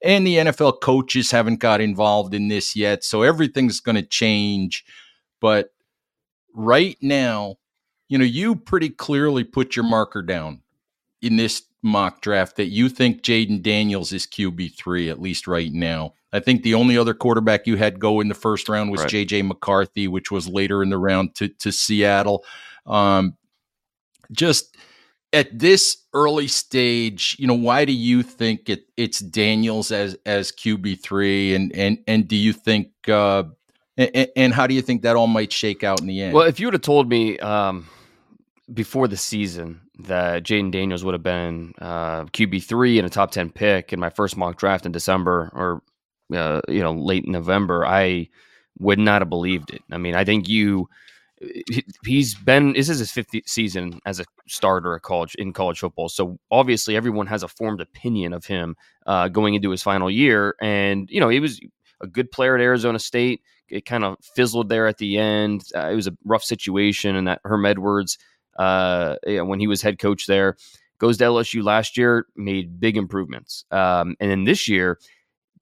and 0.04 0.26
the 0.26 0.36
NFL 0.36 0.80
coaches 0.80 1.30
haven't 1.30 1.60
got 1.60 1.80
involved 1.80 2.34
in 2.34 2.48
this 2.48 2.76
yet. 2.76 3.04
So 3.04 3.22
everything's 3.22 3.80
going 3.80 3.96
to 3.96 4.02
change, 4.02 4.84
but 5.40 5.70
right 6.54 6.96
now, 7.00 7.56
you 8.08 8.18
know, 8.18 8.24
you 8.24 8.56
pretty 8.56 8.90
clearly 8.90 9.44
put 9.44 9.76
your 9.76 9.84
marker 9.84 10.22
down 10.22 10.62
in 11.22 11.36
this 11.36 11.62
mock 11.82 12.20
draft 12.20 12.56
that 12.56 12.66
you 12.66 12.88
think 12.88 13.22
Jayden 13.22 13.62
Daniels 13.62 14.12
is 14.12 14.26
QB 14.26 14.76
three 14.76 15.08
at 15.08 15.20
least 15.20 15.46
right 15.46 15.72
now. 15.72 16.14
I 16.32 16.40
think 16.40 16.62
the 16.62 16.74
only 16.74 16.96
other 16.96 17.14
quarterback 17.14 17.66
you 17.66 17.76
had 17.76 17.98
go 17.98 18.20
in 18.20 18.28
the 18.28 18.34
first 18.34 18.68
round 18.68 18.90
was 18.90 19.00
right. 19.00 19.10
JJ 19.10 19.46
McCarthy, 19.46 20.06
which 20.06 20.30
was 20.30 20.46
later 20.46 20.82
in 20.82 20.90
the 20.90 20.98
round 20.98 21.34
to 21.36 21.48
to 21.48 21.72
Seattle. 21.72 22.44
Um, 22.86 23.36
just 24.32 24.76
at 25.32 25.56
this 25.56 25.98
early 26.12 26.48
stage, 26.48 27.36
you 27.38 27.46
know, 27.46 27.54
why 27.54 27.84
do 27.84 27.92
you 27.92 28.22
think 28.22 28.68
it, 28.68 28.84
it's 28.96 29.20
Daniels 29.20 29.92
as 29.92 30.16
as 30.26 30.52
QB 30.52 31.00
three, 31.00 31.54
and 31.54 31.74
and 31.74 31.98
and 32.06 32.28
do 32.28 32.36
you 32.36 32.52
think, 32.52 32.90
uh, 33.08 33.44
and, 33.96 34.28
and, 34.36 34.54
how 34.54 34.66
do 34.66 34.74
you 34.74 34.82
think 34.82 35.02
that 35.02 35.16
all 35.16 35.26
might 35.26 35.52
shake 35.52 35.84
out 35.84 36.00
in 36.00 36.06
the 36.06 36.20
end? 36.20 36.34
Well, 36.34 36.46
if 36.46 36.58
you 36.58 36.66
would 36.66 36.74
have 36.74 36.82
told 36.82 37.08
me 37.08 37.38
um, 37.38 37.86
before 38.72 39.08
the 39.08 39.16
season 39.16 39.80
that 40.00 40.44
Jayden 40.44 40.70
Daniels 40.70 41.04
would 41.04 41.14
have 41.14 41.22
been 41.22 41.74
uh, 41.80 42.24
QB 42.26 42.64
three 42.64 42.98
and 42.98 43.06
a 43.06 43.10
top 43.10 43.30
ten 43.30 43.50
pick 43.50 43.92
in 43.92 44.00
my 44.00 44.10
first 44.10 44.36
mock 44.36 44.56
draft 44.56 44.86
in 44.86 44.92
December, 44.92 45.50
or 45.54 45.82
uh, 46.34 46.60
you 46.68 46.80
know, 46.80 46.92
late 46.92 47.26
November, 47.26 47.84
I 47.86 48.28
would 48.78 48.98
not 48.98 49.22
have 49.22 49.28
believed 49.28 49.72
it. 49.72 49.82
I 49.90 49.98
mean, 49.98 50.14
I 50.14 50.24
think 50.24 50.48
you 50.48 50.88
he's 52.04 52.34
been 52.34 52.74
this 52.74 52.88
is 52.88 52.98
his 52.98 53.10
fifth 53.10 53.30
season 53.46 53.98
as 54.04 54.20
a 54.20 54.24
starter 54.46 54.94
at 54.94 55.02
college 55.02 55.34
in 55.36 55.52
college 55.52 55.78
football. 55.78 56.08
So 56.08 56.38
obviously 56.50 56.96
everyone 56.96 57.26
has 57.28 57.42
a 57.42 57.48
formed 57.48 57.80
opinion 57.80 58.32
of 58.32 58.44
him 58.44 58.76
uh, 59.06 59.28
going 59.28 59.54
into 59.54 59.70
his 59.70 59.82
final 59.82 60.10
year. 60.10 60.54
And 60.60 61.08
you 61.10 61.18
know 61.18 61.30
he 61.30 61.40
was 61.40 61.60
a 62.00 62.06
good 62.06 62.30
player 62.30 62.54
at 62.54 62.60
arizona 62.60 62.98
state. 62.98 63.40
It 63.68 63.86
kind 63.86 64.04
of 64.04 64.18
fizzled 64.34 64.68
there 64.68 64.86
at 64.86 64.98
the 64.98 65.16
end. 65.16 65.64
Uh, 65.74 65.88
it 65.90 65.94
was 65.94 66.08
a 66.08 66.16
rough 66.24 66.42
situation 66.42 67.16
and 67.16 67.26
that 67.26 67.40
herm 67.44 67.64
edwards 67.64 68.18
uh, 68.60 69.16
when 69.24 69.60
he 69.60 69.66
was 69.66 69.82
head 69.82 69.98
coach 69.98 70.26
there 70.26 70.56
goes 70.98 71.16
to 71.16 71.24
lsu 71.24 71.62
last 71.62 71.96
year 71.96 72.26
made 72.36 72.78
big 72.78 72.96
improvements 72.96 73.64
um, 73.70 74.14
and 74.20 74.30
then 74.30 74.44
this 74.44 74.68
year 74.68 74.98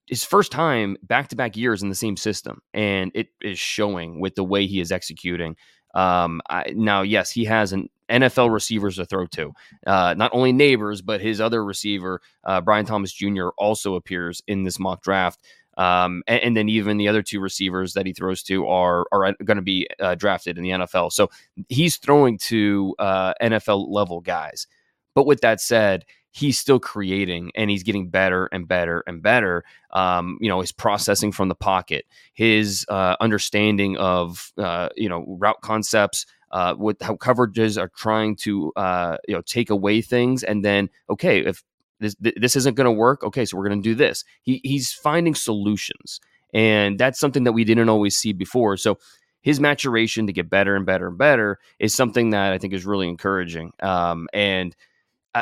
his 0.09 0.23
first 0.23 0.51
time 0.51 0.97
back 1.03 1.27
to 1.29 1.35
back 1.35 1.55
years 1.55 1.83
in 1.83 1.89
the 1.89 1.95
same 1.95 2.17
system, 2.17 2.61
and 2.73 3.11
it 3.13 3.27
is 3.41 3.59
showing 3.59 4.19
with 4.19 4.35
the 4.35 4.43
way 4.43 4.65
he 4.65 4.81
is 4.81 4.91
executing. 4.91 5.55
Um, 5.93 6.41
I, 6.49 6.73
now, 6.75 7.03
yes, 7.03 7.31
he 7.31 7.45
has 7.45 7.73
an 7.73 7.89
NFL 8.09 8.51
receivers 8.51 8.95
to 8.95 9.05
throw 9.05 9.27
to. 9.27 9.53
Uh, 9.85 10.15
not 10.17 10.31
only 10.33 10.51
Nabers, 10.51 11.05
but 11.05 11.21
his 11.21 11.39
other 11.39 11.63
receiver, 11.63 12.21
uh, 12.43 12.59
Brian 12.59 12.85
Thomas 12.85 13.13
Jr., 13.13 13.49
also 13.57 13.95
appears 13.95 14.41
in 14.47 14.63
this 14.63 14.79
mock 14.79 15.03
draft. 15.03 15.39
Um, 15.79 16.23
and, 16.27 16.43
and, 16.43 16.57
then 16.57 16.67
even 16.67 16.97
the 16.97 17.07
other 17.07 17.23
two 17.23 17.39
receivers 17.39 17.93
that 17.93 18.05
he 18.05 18.11
throws 18.11 18.43
to 18.43 18.67
are 18.67 19.05
are 19.13 19.33
going 19.45 19.55
to 19.55 19.63
be 19.63 19.87
uh, 20.01 20.15
drafted 20.15 20.57
in 20.57 20.63
the 20.63 20.71
NFL. 20.71 21.13
So 21.13 21.29
he's 21.69 21.95
throwing 21.95 22.37
to 22.39 22.95
uh, 22.99 23.33
NFL 23.41 23.87
level 23.89 24.19
guys. 24.19 24.67
But 25.15 25.25
with 25.25 25.39
that 25.39 25.61
said, 25.61 26.03
he's 26.31 26.57
still 26.57 26.79
creating 26.79 27.51
and 27.55 27.69
he's 27.69 27.83
getting 27.83 28.09
better 28.09 28.47
and 28.47 28.67
better 28.67 29.03
and 29.07 29.21
better. 29.21 29.63
Um, 29.91 30.37
you 30.41 30.49
know, 30.49 30.59
his 30.59 30.73
processing 30.73 31.31
from 31.31 31.47
the 31.47 31.55
pocket, 31.55 32.05
his 32.33 32.85
uh, 32.89 33.15
understanding 33.21 33.95
of 33.97 34.51
uh, 34.57 34.89
you 34.97 35.07
know 35.07 35.23
route 35.39 35.61
concepts, 35.61 36.25
uh, 36.51 36.75
with 36.77 37.01
how 37.01 37.15
coverages 37.15 37.81
are 37.81 37.91
trying 37.95 38.35
to 38.37 38.73
uh, 38.75 39.17
you 39.27 39.35
know 39.35 39.41
take 39.41 39.69
away 39.69 40.01
things, 40.01 40.43
and 40.43 40.63
then 40.63 40.89
okay, 41.09 41.39
if 41.39 41.63
this 41.99 42.15
this 42.19 42.55
isn't 42.55 42.75
going 42.75 42.85
to 42.85 42.91
work, 42.91 43.23
okay, 43.23 43.45
so 43.45 43.57
we're 43.57 43.67
going 43.67 43.81
to 43.81 43.89
do 43.89 43.95
this. 43.95 44.23
He 44.41 44.61
he's 44.63 44.91
finding 44.91 45.35
solutions, 45.35 46.19
and 46.53 46.99
that's 46.99 47.19
something 47.19 47.43
that 47.43 47.51
we 47.51 47.63
didn't 47.63 47.89
always 47.89 48.17
see 48.17 48.33
before. 48.33 48.77
So 48.77 48.99
his 49.41 49.59
maturation 49.59 50.27
to 50.27 50.33
get 50.33 50.49
better 50.49 50.75
and 50.75 50.85
better 50.85 51.07
and 51.07 51.17
better 51.17 51.59
is 51.79 51.93
something 51.93 52.31
that 52.31 52.51
I 52.51 52.57
think 52.57 52.73
is 52.73 52.85
really 52.85 53.07
encouraging. 53.07 53.71
Um, 53.81 54.27
and 54.33 54.75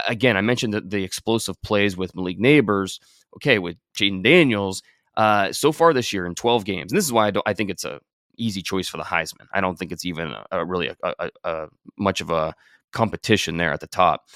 again, 0.07 0.37
I 0.37 0.41
mentioned 0.41 0.73
the, 0.73 0.81
the 0.81 1.03
explosive 1.03 1.61
plays 1.61 1.97
with 1.97 2.15
Malik 2.15 2.39
Nabers. 2.39 2.99
Okay, 3.35 3.59
with 3.59 3.75
Jayden 3.95 4.23
Daniels, 4.23 4.81
uh, 5.17 5.51
so 5.51 5.71
far 5.71 5.93
this 5.93 6.11
year 6.13 6.25
in 6.25 6.33
12 6.33 6.65
games, 6.65 6.91
and 6.91 6.97
this 6.97 7.05
is 7.05 7.11
why 7.11 7.27
I, 7.27 7.31
I 7.45 7.53
think 7.53 7.69
it's 7.69 7.85
a 7.85 7.99
easy 8.37 8.61
choice 8.61 8.87
for 8.87 8.97
the 8.97 9.03
Heisman. 9.03 9.47
I 9.53 9.61
don't 9.61 9.77
think 9.77 9.91
it's 9.91 10.05
even 10.05 10.31
a, 10.31 10.45
a 10.51 10.65
really 10.65 10.91
a, 11.03 11.29
a, 11.43 11.67
much 11.97 12.21
of 12.21 12.31
a 12.31 12.55
competition 12.91 13.57
there 13.57 13.73
at 13.73 13.79
the 13.79 13.87
top. 13.87 14.27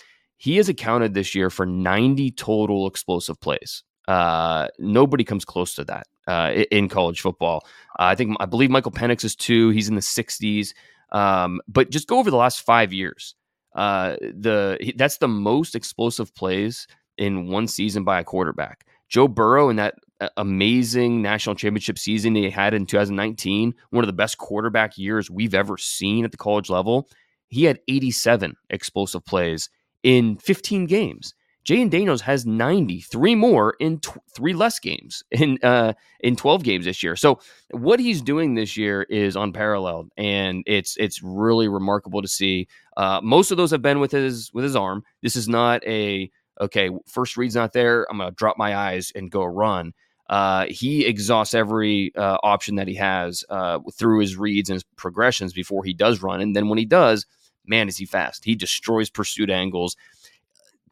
He 0.42 0.58
has 0.58 0.70
accounted 0.70 1.14
this 1.14 1.36
year 1.36 1.52
for 1.52 1.68
90 1.68 2.32
total 2.32 2.88
explosive 2.88 3.40
plays. 3.42 3.84
Uh, 4.08 4.70
nobody 4.80 5.24
comes 5.24 5.46
close 5.46 5.76
to 5.76 5.84
that 5.84 6.08
uh, 6.28 6.64
in 6.72 6.90
college 6.90 7.22
football. 7.22 7.64
Uh, 8.00 8.06
I 8.06 8.16
think 8.16 8.38
I 8.40 8.48
believe 8.48 8.72
Michael 8.72 8.92
Penix 8.92 9.24
is 9.24 9.36
two. 9.36 9.70
He's 9.70 9.88
in 9.88 9.94
the 9.94 10.02
60s. 10.02 10.74
Um, 11.12 11.62
but 11.68 11.92
just 11.92 12.08
go 12.08 12.18
over 12.18 12.32
the 12.32 12.38
last 12.38 12.62
five 12.62 12.92
years. 12.92 13.36
Uh, 13.76 14.16
the 14.20 14.94
that's 14.96 15.20
the 15.20 15.28
most 15.28 15.76
explosive 15.76 16.34
plays 16.34 16.88
in 17.20 17.46
one 17.46 17.68
season 17.68 18.04
by 18.04 18.20
a 18.20 18.24
quarterback. 18.24 18.88
Joe 19.10 19.28
Burrow 19.28 19.70
in 19.70 19.76
that 19.76 19.94
uh, 20.22 20.30
amazing 20.38 21.22
national 21.22 21.54
championship 21.54 22.00
season 22.00 22.34
he 22.34 22.50
had 22.50 22.74
in 22.74 22.88
2019, 22.88 23.76
one 23.92 24.04
of 24.04 24.08
the 24.08 24.14
best 24.14 24.40
quarterback 24.40 24.98
years 24.98 25.30
we've 25.30 25.54
ever 25.54 25.78
seen 25.78 26.26
at 26.26 26.32
the 26.32 26.38
college 26.38 26.72
level. 26.72 27.08
he 27.50 27.66
had 27.66 27.80
87 27.88 28.56
explosive 28.72 29.24
plays 29.24 29.70
in 30.04 30.38
15 30.38 30.86
games. 30.86 31.34
Jayden 31.66 31.92
Daniels 31.92 32.22
has 32.22 32.46
90, 32.46 33.02
three 33.02 33.36
more 33.36 33.76
in 33.80 34.02
three 34.36 34.54
less 34.54 34.80
games 34.80 35.24
in 35.32 35.60
uh, 35.64 35.94
in 36.20 36.36
12 36.36 36.64
games 36.64 36.86
this 36.86 37.04
year. 37.04 37.16
So 37.16 37.40
what 37.72 38.00
he's 38.00 38.22
doing 38.22 38.56
this 38.56 38.78
year 38.78 39.04
is 39.04 39.36
unparalleled, 39.36 40.10
and 40.18 40.64
it's 40.66 40.98
it's 40.98 41.22
really 41.22 41.68
remarkable 41.68 42.22
to 42.22 42.28
see. 42.28 42.68
Uh, 42.98 43.22
most 43.24 43.52
of 43.52 43.58
those 43.58 43.72
have 43.72 43.82
been 43.82 44.00
with 44.00 44.12
his 44.12 44.52
with 44.54 44.64
his 44.64 44.76
arm. 44.76 45.04
This 45.22 45.36
is 45.36 45.48
not 45.48 45.86
a 45.86 46.32
okay 46.60 46.90
first 47.08 47.38
read's 47.38 47.56
not 47.56 47.74
there. 47.74 48.08
I'm 48.10 48.18
gonna 48.18 48.32
drop 48.32 48.58
my 48.58 48.76
eyes 48.76 49.12
and 49.14 49.30
go 49.30 49.44
run. 49.44 49.94
Uh, 50.28 50.66
he 50.70 51.06
exhausts 51.06 51.54
every 51.54 52.12
uh, 52.16 52.38
option 52.42 52.76
that 52.76 52.88
he 52.88 52.96
has 52.96 53.44
uh, 53.50 53.80
through 53.94 54.20
his 54.20 54.38
reads 54.38 54.70
and 54.70 54.76
his 54.76 54.86
progressions 54.96 55.52
before 55.54 55.84
he 55.84 55.94
does 55.94 56.24
run, 56.24 56.42
and 56.42 56.56
then 56.56 56.70
when 56.70 56.80
he 56.80 56.86
does, 56.86 57.26
man, 57.66 57.88
is 57.88 57.98
he 57.98 58.06
fast! 58.06 58.46
He 58.46 58.56
destroys 58.56 59.10
pursuit 59.10 59.50
angles 59.50 59.96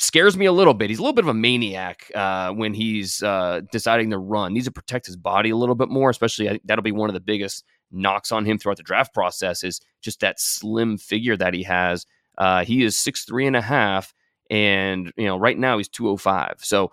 scares 0.01 0.38
me 0.38 0.45
a 0.45 0.51
little 0.51 0.73
bit. 0.73 0.89
He's 0.89 0.99
a 0.99 1.01
little 1.01 1.13
bit 1.13 1.25
of 1.25 1.29
a 1.29 1.33
maniac 1.33 2.09
uh, 2.15 2.51
when 2.51 2.73
he's 2.73 3.21
uh, 3.21 3.61
deciding 3.71 4.09
to 4.11 4.17
run. 4.17 4.53
Needs 4.53 4.65
to 4.65 4.71
protect 4.71 5.05
his 5.05 5.17
body 5.17 5.49
a 5.49 5.57
little 5.57 5.75
bit 5.75 5.89
more, 5.89 6.09
especially 6.09 6.59
that'll 6.65 6.83
be 6.83 6.91
one 6.91 7.09
of 7.09 7.13
the 7.13 7.19
biggest 7.19 7.65
knocks 7.91 8.31
on 8.31 8.45
him 8.45 8.57
throughout 8.57 8.77
the 8.77 8.83
draft 8.83 9.13
process 9.13 9.63
is 9.63 9.81
just 10.01 10.19
that 10.21 10.39
slim 10.39 10.97
figure 10.97 11.35
that 11.35 11.53
he 11.53 11.63
has. 11.63 12.05
Uh, 12.38 12.63
he 12.63 12.83
is 12.83 12.97
six 12.97 13.25
three 13.25 13.45
and 13.45 13.55
a 13.55 13.61
half, 13.61 14.13
and 14.49 15.11
you 15.17 15.25
know 15.25 15.38
right 15.38 15.57
now 15.57 15.77
he's 15.77 15.89
two 15.89 16.07
oh 16.07 16.17
five. 16.17 16.55
So 16.59 16.91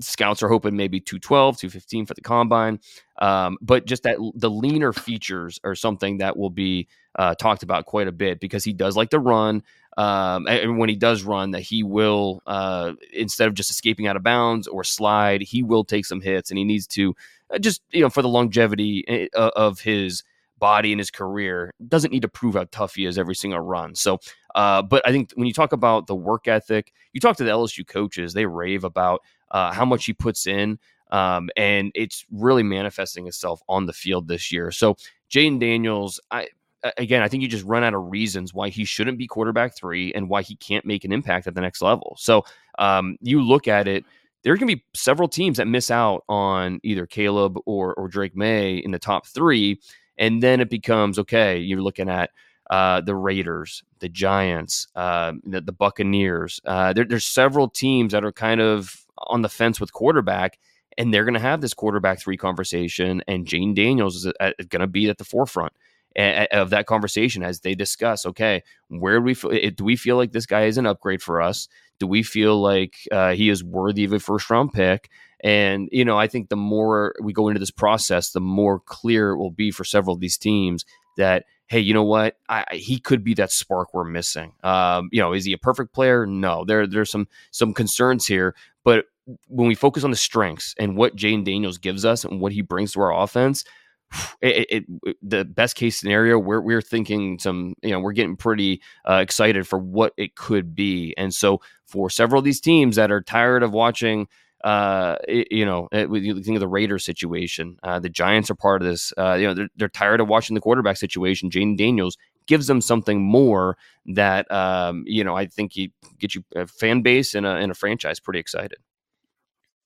scouts 0.00 0.42
are 0.42 0.48
hoping 0.48 0.74
maybe 0.74 0.98
212 0.98 1.58
215 1.58 2.06
for 2.06 2.14
the 2.14 2.20
combine 2.20 2.80
um, 3.20 3.56
but 3.60 3.86
just 3.86 4.02
that 4.02 4.16
the 4.34 4.50
leaner 4.50 4.92
features 4.92 5.60
are 5.62 5.76
something 5.76 6.18
that 6.18 6.36
will 6.36 6.50
be 6.50 6.88
uh, 7.16 7.34
talked 7.34 7.62
about 7.62 7.86
quite 7.86 8.08
a 8.08 8.12
bit 8.12 8.40
because 8.40 8.64
he 8.64 8.72
does 8.72 8.96
like 8.96 9.10
to 9.10 9.18
run 9.18 9.62
um, 9.96 10.46
and 10.48 10.78
when 10.78 10.88
he 10.88 10.96
does 10.96 11.22
run, 11.22 11.50
that 11.50 11.60
he 11.60 11.82
will 11.82 12.42
uh, 12.46 12.92
instead 13.12 13.48
of 13.48 13.54
just 13.54 13.70
escaping 13.70 14.06
out 14.06 14.16
of 14.16 14.22
bounds 14.22 14.66
or 14.66 14.84
slide, 14.84 15.42
he 15.42 15.62
will 15.62 15.84
take 15.84 16.06
some 16.06 16.20
hits, 16.20 16.50
and 16.50 16.58
he 16.58 16.64
needs 16.64 16.86
to 16.88 17.14
uh, 17.52 17.58
just 17.58 17.82
you 17.90 18.00
know 18.00 18.08
for 18.08 18.22
the 18.22 18.28
longevity 18.28 19.04
eh, 19.06 19.26
of 19.34 19.80
his 19.80 20.22
body 20.58 20.92
and 20.92 21.00
his 21.00 21.10
career 21.10 21.72
doesn't 21.88 22.12
need 22.12 22.22
to 22.22 22.28
prove 22.28 22.54
how 22.54 22.64
tough 22.70 22.94
he 22.94 23.04
is 23.04 23.18
every 23.18 23.34
single 23.34 23.58
run. 23.58 23.94
So, 23.94 24.18
uh, 24.54 24.80
but 24.80 25.06
I 25.06 25.10
think 25.10 25.32
when 25.32 25.46
you 25.46 25.52
talk 25.52 25.72
about 25.72 26.06
the 26.06 26.14
work 26.14 26.46
ethic, 26.46 26.92
you 27.12 27.20
talk 27.20 27.36
to 27.38 27.44
the 27.44 27.50
LSU 27.50 27.86
coaches, 27.86 28.32
they 28.32 28.46
rave 28.46 28.84
about 28.84 29.22
uh, 29.50 29.72
how 29.72 29.84
much 29.84 30.04
he 30.06 30.12
puts 30.12 30.46
in. 30.46 30.78
Um, 31.10 31.50
and 31.56 31.90
it's 31.94 32.24
really 32.30 32.62
manifesting 32.62 33.26
itself 33.26 33.60
on 33.68 33.84
the 33.84 33.92
field 33.92 34.28
this 34.28 34.50
year. 34.50 34.70
So 34.70 34.96
Jayden 35.30 35.58
Daniels, 35.58 36.20
I 36.30 36.48
again, 36.96 37.22
I 37.22 37.28
think 37.28 37.42
you 37.42 37.48
just 37.48 37.64
run 37.64 37.84
out 37.84 37.94
of 37.94 38.10
reasons 38.10 38.52
why 38.52 38.68
he 38.68 38.84
shouldn't 38.84 39.18
be 39.18 39.26
quarterback 39.26 39.76
three 39.76 40.12
and 40.14 40.28
why 40.28 40.42
he 40.42 40.56
can't 40.56 40.84
make 40.84 41.04
an 41.04 41.12
impact 41.12 41.46
at 41.46 41.54
the 41.54 41.60
next 41.60 41.82
level. 41.82 42.16
So 42.18 42.44
um, 42.78 43.16
you 43.20 43.42
look 43.42 43.68
at 43.68 43.88
it, 43.88 44.04
there 44.42 44.56
can 44.56 44.66
be 44.66 44.84
several 44.94 45.28
teams 45.28 45.58
that 45.58 45.68
miss 45.68 45.90
out 45.90 46.24
on 46.28 46.80
either 46.82 47.06
Caleb 47.06 47.58
or 47.64 47.94
or 47.94 48.08
Drake 48.08 48.36
Maye 48.36 48.78
in 48.78 48.90
the 48.90 48.98
top 48.98 49.26
three, 49.26 49.80
and 50.18 50.42
then 50.42 50.60
it 50.60 50.68
becomes 50.68 51.18
okay. 51.20 51.58
You're 51.58 51.82
looking 51.82 52.08
at 52.08 52.30
uh, 52.70 53.00
the 53.02 53.14
Raiders, 53.14 53.84
the 54.00 54.08
Giants, 54.08 54.88
uh, 54.96 55.32
the, 55.44 55.60
the, 55.60 55.72
Buccaneers. 55.72 56.60
Uh, 56.64 56.92
there, 56.92 57.04
there's 57.04 57.26
several 57.26 57.68
teams 57.68 58.12
that 58.12 58.24
are 58.24 58.32
kind 58.32 58.60
of 58.60 59.04
on 59.18 59.42
the 59.42 59.48
fence 59.48 59.78
with 59.78 59.92
quarterback, 59.92 60.58
and 60.96 61.12
they're 61.12 61.24
going 61.24 61.34
to 61.34 61.40
have 61.40 61.60
this 61.60 61.74
quarterback 61.74 62.18
three 62.18 62.36
conversation, 62.36 63.22
and 63.28 63.46
Jane 63.46 63.74
Daniels 63.74 64.24
is 64.24 64.32
uh, 64.40 64.52
going 64.70 64.80
to 64.80 64.86
be 64.86 65.08
at 65.08 65.18
the 65.18 65.24
forefront 65.24 65.72
of 66.16 66.70
that 66.70 66.86
conversation 66.86 67.42
as 67.42 67.60
they 67.60 67.74
discuss 67.74 68.26
okay 68.26 68.62
where 68.88 69.20
do 69.20 69.22
we 69.22 69.70
do 69.70 69.84
we 69.84 69.96
feel 69.96 70.16
like 70.16 70.32
this 70.32 70.46
guy 70.46 70.64
is 70.64 70.78
an 70.78 70.86
upgrade 70.86 71.22
for 71.22 71.40
us? 71.40 71.68
Do 71.98 72.06
we 72.06 72.22
feel 72.22 72.60
like 72.60 72.94
uh, 73.10 73.32
he 73.32 73.48
is 73.48 73.62
worthy 73.62 74.04
of 74.04 74.12
a 74.12 74.18
first 74.18 74.50
round 74.50 74.72
pick? 74.72 75.08
And 75.42 75.88
you 75.90 76.04
know 76.04 76.18
i 76.18 76.28
think 76.28 76.48
the 76.48 76.56
more 76.56 77.14
we 77.20 77.32
go 77.32 77.48
into 77.48 77.58
this 77.58 77.70
process 77.70 78.30
the 78.30 78.40
more 78.40 78.78
clear 78.78 79.32
it 79.32 79.38
will 79.38 79.50
be 79.50 79.70
for 79.72 79.84
several 79.84 80.14
of 80.14 80.20
these 80.20 80.38
teams 80.38 80.84
that 81.16 81.44
hey 81.66 81.80
you 81.80 81.94
know 81.94 82.04
what? 82.04 82.36
I, 82.48 82.64
he 82.72 82.98
could 82.98 83.24
be 83.24 83.34
that 83.34 83.50
spark 83.50 83.94
we're 83.94 84.04
missing. 84.04 84.52
Um, 84.62 85.08
you 85.10 85.20
know 85.20 85.32
is 85.32 85.44
he 85.44 85.52
a 85.52 85.58
perfect 85.58 85.92
player? 85.94 86.26
No. 86.26 86.64
There 86.64 86.86
there's 86.86 87.10
some 87.10 87.26
some 87.50 87.74
concerns 87.74 88.26
here 88.26 88.54
but 88.84 89.06
when 89.46 89.68
we 89.68 89.74
focus 89.74 90.04
on 90.04 90.10
the 90.10 90.16
strengths 90.16 90.74
and 90.78 90.96
what 90.96 91.16
Jayden 91.16 91.44
Daniels 91.44 91.78
gives 91.78 92.04
us 92.04 92.24
and 92.24 92.40
what 92.40 92.52
he 92.52 92.60
brings 92.60 92.92
to 92.92 93.00
our 93.00 93.12
offense, 93.12 93.64
it, 94.40 94.66
it, 94.70 94.84
it, 95.04 95.16
the 95.22 95.44
best 95.44 95.76
case 95.76 95.98
scenario 95.98 96.38
we're 96.38 96.60
we're 96.60 96.82
thinking 96.82 97.38
some 97.38 97.74
you 97.82 97.90
know 97.90 98.00
we're 98.00 98.12
getting 98.12 98.36
pretty 98.36 98.80
uh, 99.08 99.14
excited 99.14 99.66
for 99.66 99.78
what 99.78 100.12
it 100.16 100.34
could 100.34 100.74
be 100.74 101.14
and 101.16 101.34
so 101.34 101.60
for 101.84 102.10
several 102.10 102.38
of 102.38 102.44
these 102.44 102.60
teams 102.60 102.96
that 102.96 103.10
are 103.10 103.22
tired 103.22 103.62
of 103.62 103.72
watching 103.72 104.26
uh, 104.64 105.16
you 105.26 105.64
know, 105.64 105.88
you 105.92 106.40
think 106.40 106.54
of 106.54 106.60
the 106.60 106.68
Raiders 106.68 107.04
situation. 107.04 107.78
Uh, 107.82 107.98
the 107.98 108.08
Giants 108.08 108.48
are 108.48 108.54
part 108.54 108.80
of 108.80 108.86
this. 108.86 109.12
Uh, 109.18 109.34
you 109.34 109.48
know, 109.48 109.54
they're, 109.54 109.68
they're 109.76 109.88
tired 109.88 110.20
of 110.20 110.28
watching 110.28 110.54
the 110.54 110.60
quarterback 110.60 110.96
situation. 110.96 111.50
Jayden 111.50 111.76
Daniels 111.76 112.16
gives 112.46 112.66
them 112.66 112.80
something 112.80 113.22
more 113.22 113.76
that 114.06 114.50
um, 114.50 115.04
you 115.06 115.24
know 115.24 115.34
I 115.34 115.46
think 115.46 115.72
he 115.72 115.92
gets 116.18 116.34
you 116.34 116.44
a 116.54 116.66
fan 116.66 117.02
base 117.02 117.34
and 117.34 117.46
a, 117.46 117.56
and 117.56 117.72
a 117.72 117.74
franchise 117.74 118.20
pretty 118.20 118.40
excited. 118.40 118.78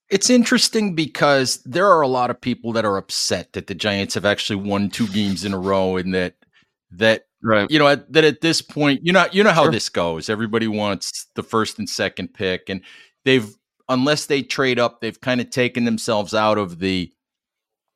It's 0.08 0.30
interesting 0.30 0.94
because 0.94 1.58
there 1.64 1.90
are 1.90 2.00
a 2.00 2.08
lot 2.08 2.30
of 2.30 2.40
people 2.40 2.72
that 2.72 2.84
are 2.84 2.96
upset 2.96 3.52
that 3.54 3.66
the 3.66 3.74
Giants 3.74 4.14
have 4.14 4.24
actually 4.24 4.56
won 4.56 4.88
two 4.88 5.08
games 5.08 5.44
in 5.44 5.52
a 5.52 5.58
row 5.58 5.96
and 5.96 6.14
that 6.14 6.34
that 6.92 7.26
right. 7.42 7.68
you 7.70 7.78
know 7.78 7.88
at, 7.88 8.12
that 8.12 8.24
at 8.24 8.40
this 8.40 8.62
point 8.62 9.00
you 9.02 9.12
know 9.12 9.26
you 9.32 9.42
know 9.42 9.50
how 9.50 9.64
sure. 9.64 9.72
this 9.72 9.88
goes. 9.88 10.28
Everybody 10.28 10.68
wants 10.68 11.26
the 11.34 11.42
first 11.42 11.78
and 11.78 11.88
second 11.88 12.34
pick 12.34 12.68
and 12.68 12.82
they've 13.24 13.52
unless 13.88 14.26
they 14.26 14.42
trade 14.42 14.78
up 14.78 15.00
they've 15.00 15.20
kind 15.20 15.40
of 15.40 15.50
taken 15.50 15.84
themselves 15.84 16.34
out 16.34 16.58
of 16.58 16.78
the 16.78 17.12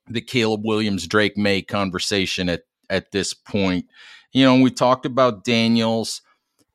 the 0.08 0.20
Caleb 0.20 0.62
Williams 0.64 1.06
Drake 1.06 1.36
Maye 1.36 1.62
conversation 1.62 2.48
at 2.48 2.62
at 2.88 3.12
this 3.12 3.32
point. 3.34 3.86
You 4.32 4.44
know 4.44 4.60
we 4.60 4.70
talked 4.72 5.06
about 5.06 5.44
Daniels 5.44 6.22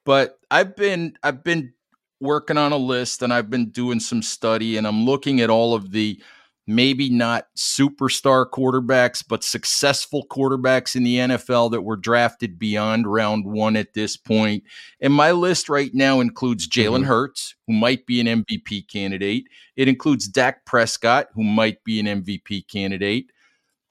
but 0.06 0.40
I've 0.50 0.76
been 0.76 1.18
I've 1.24 1.44
been 1.44 1.74
working 2.20 2.58
on 2.58 2.72
a 2.72 2.78
list 2.78 3.22
and 3.22 3.34
I've 3.34 3.50
been 3.50 3.70
doing 3.70 4.00
some 4.00 4.22
study 4.22 4.78
and 4.78 4.88
I'm 4.88 5.06
looking 5.06 5.42
at 5.42 5.50
all 5.50 5.74
of 5.74 5.92
the 5.92 6.22
maybe 6.68 7.10
not 7.10 7.48
superstar 7.56 8.50
quarterbacks, 8.50 9.24
but 9.28 9.44
successful 9.44 10.26
quarterbacks 10.30 10.96
in 10.96 11.04
the 11.04 11.18
NFL 11.18 11.72
that 11.72 11.82
were 11.82 11.96
drafted 11.96 12.58
beyond 12.58 13.12
round 13.12 13.46
one 13.46 13.76
at 13.76 13.94
this 13.94 14.18
point. 14.18 14.64
And 15.00 15.14
my 15.14 15.32
list 15.32 15.70
right 15.70 15.94
now 15.94 16.22
includes 16.22 16.68
Jalen 16.68 17.02
mm-hmm. 17.02 17.04
Hurts, 17.04 17.56
who 17.68 17.74
might 17.74 18.06
be 18.06 18.20
an 18.20 18.44
MVP 18.44 18.88
candidate. 18.88 19.46
It 19.76 19.88
includes 19.88 20.28
Dak 20.28 20.66
Prescott, 20.66 21.28
who 21.36 21.44
might 21.44 21.84
be 21.84 22.00
an 22.00 22.08
MVP 22.08 22.68
candidate. 22.68 23.28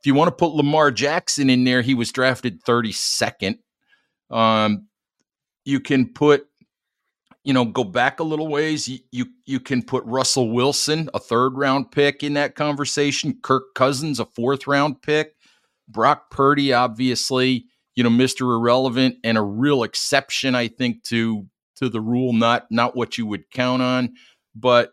If 0.00 0.06
you 0.06 0.14
want 0.14 0.28
to 0.28 0.32
put 0.32 0.52
Lamar 0.52 0.90
Jackson 0.90 1.48
in 1.48 1.64
there, 1.64 1.80
he 1.80 1.94
was 1.94 2.12
drafted 2.12 2.62
32nd. 2.64 3.58
Um, 4.30 4.88
you 5.64 5.80
can 5.80 6.12
put 6.12 6.46
you 7.44 7.52
know, 7.52 7.64
go 7.66 7.85
back 7.85 8.20
a 8.20 8.24
little 8.24 8.48
ways. 8.48 8.88
You, 8.88 8.98
you 9.12 9.26
you 9.44 9.61
can 9.61 9.83
put 9.83 10.04
Russell 10.04 10.50
Wilson, 10.50 11.11
a 11.14 11.18
third 11.18 11.57
round 11.57 11.92
pick, 11.92 12.22
in 12.22 12.35
that 12.35 12.54
conversation. 12.54 13.38
Kirk 13.42 13.74
Cousins, 13.74 14.18
a 14.18 14.24
fourth 14.24 14.66
round 14.66 15.02
pick. 15.02 15.35
Brock 15.87 16.30
Purdy, 16.30 16.72
obviously, 16.72 17.66
you 17.94 18.02
know, 18.02 18.11
Mr. 18.11 18.40
Irrelevant 18.57 19.16
and 19.22 19.37
a 19.37 19.42
real 19.42 19.83
exception, 19.83 20.54
I 20.54 20.68
think, 20.68 21.02
to 21.04 21.46
to 21.76 21.88
the 21.88 22.00
rule, 22.00 22.33
not 22.33 22.66
not 22.70 22.96
what 22.96 23.18
you 23.18 23.26
would 23.26 23.50
count 23.50 23.83
on. 23.83 24.14
But 24.54 24.92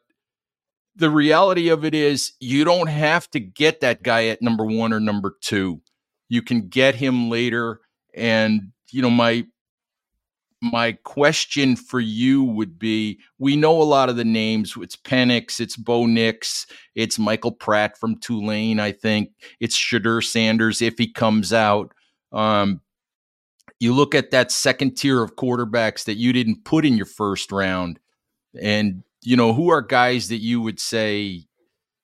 the 0.95 1.09
reality 1.09 1.69
of 1.69 1.85
it 1.85 1.95
is 1.95 2.33
you 2.39 2.63
don't 2.65 2.87
have 2.87 3.29
to 3.31 3.39
get 3.39 3.79
that 3.81 4.03
guy 4.03 4.27
at 4.27 4.41
number 4.41 4.65
one 4.65 4.91
or 4.91 4.99
number 4.99 5.35
two. 5.41 5.81
You 6.27 6.41
can 6.41 6.67
get 6.67 6.95
him 6.95 7.29
later. 7.29 7.79
And, 8.13 8.71
you 8.91 9.01
know, 9.01 9.09
my 9.09 9.45
my 10.61 10.91
question 11.03 11.75
for 11.75 11.99
you 11.99 12.43
would 12.43 12.77
be 12.77 13.19
we 13.39 13.55
know 13.55 13.81
a 13.81 13.83
lot 13.83 14.09
of 14.09 14.15
the 14.15 14.25
names 14.25 14.75
it's 14.77 14.95
Penix, 14.95 15.59
it's 15.59 15.75
Bo 15.75 16.05
Nix, 16.05 16.67
it's 16.95 17.17
Michael 17.17 17.51
Pratt 17.51 17.97
from 17.97 18.19
Tulane, 18.19 18.79
I 18.79 18.91
think. 18.91 19.31
It's 19.59 19.77
Shedeur 19.77 20.23
Sanders 20.23 20.81
if 20.81 20.97
he 20.97 21.11
comes 21.11 21.51
out. 21.51 21.93
Um, 22.31 22.81
you 23.79 23.93
look 23.93 24.13
at 24.13 24.29
that 24.31 24.51
second 24.51 24.95
tier 24.95 25.23
of 25.23 25.35
quarterbacks 25.35 26.05
that 26.05 26.17
you 26.17 26.31
didn't 26.31 26.63
put 26.63 26.85
in 26.85 26.95
your 26.95 27.07
first 27.07 27.51
round, 27.51 27.99
and 28.61 29.03
you 29.23 29.35
know, 29.35 29.53
who 29.53 29.69
are 29.69 29.81
guys 29.81 30.27
that 30.29 30.37
you 30.37 30.61
would 30.61 30.79
say, 30.79 31.45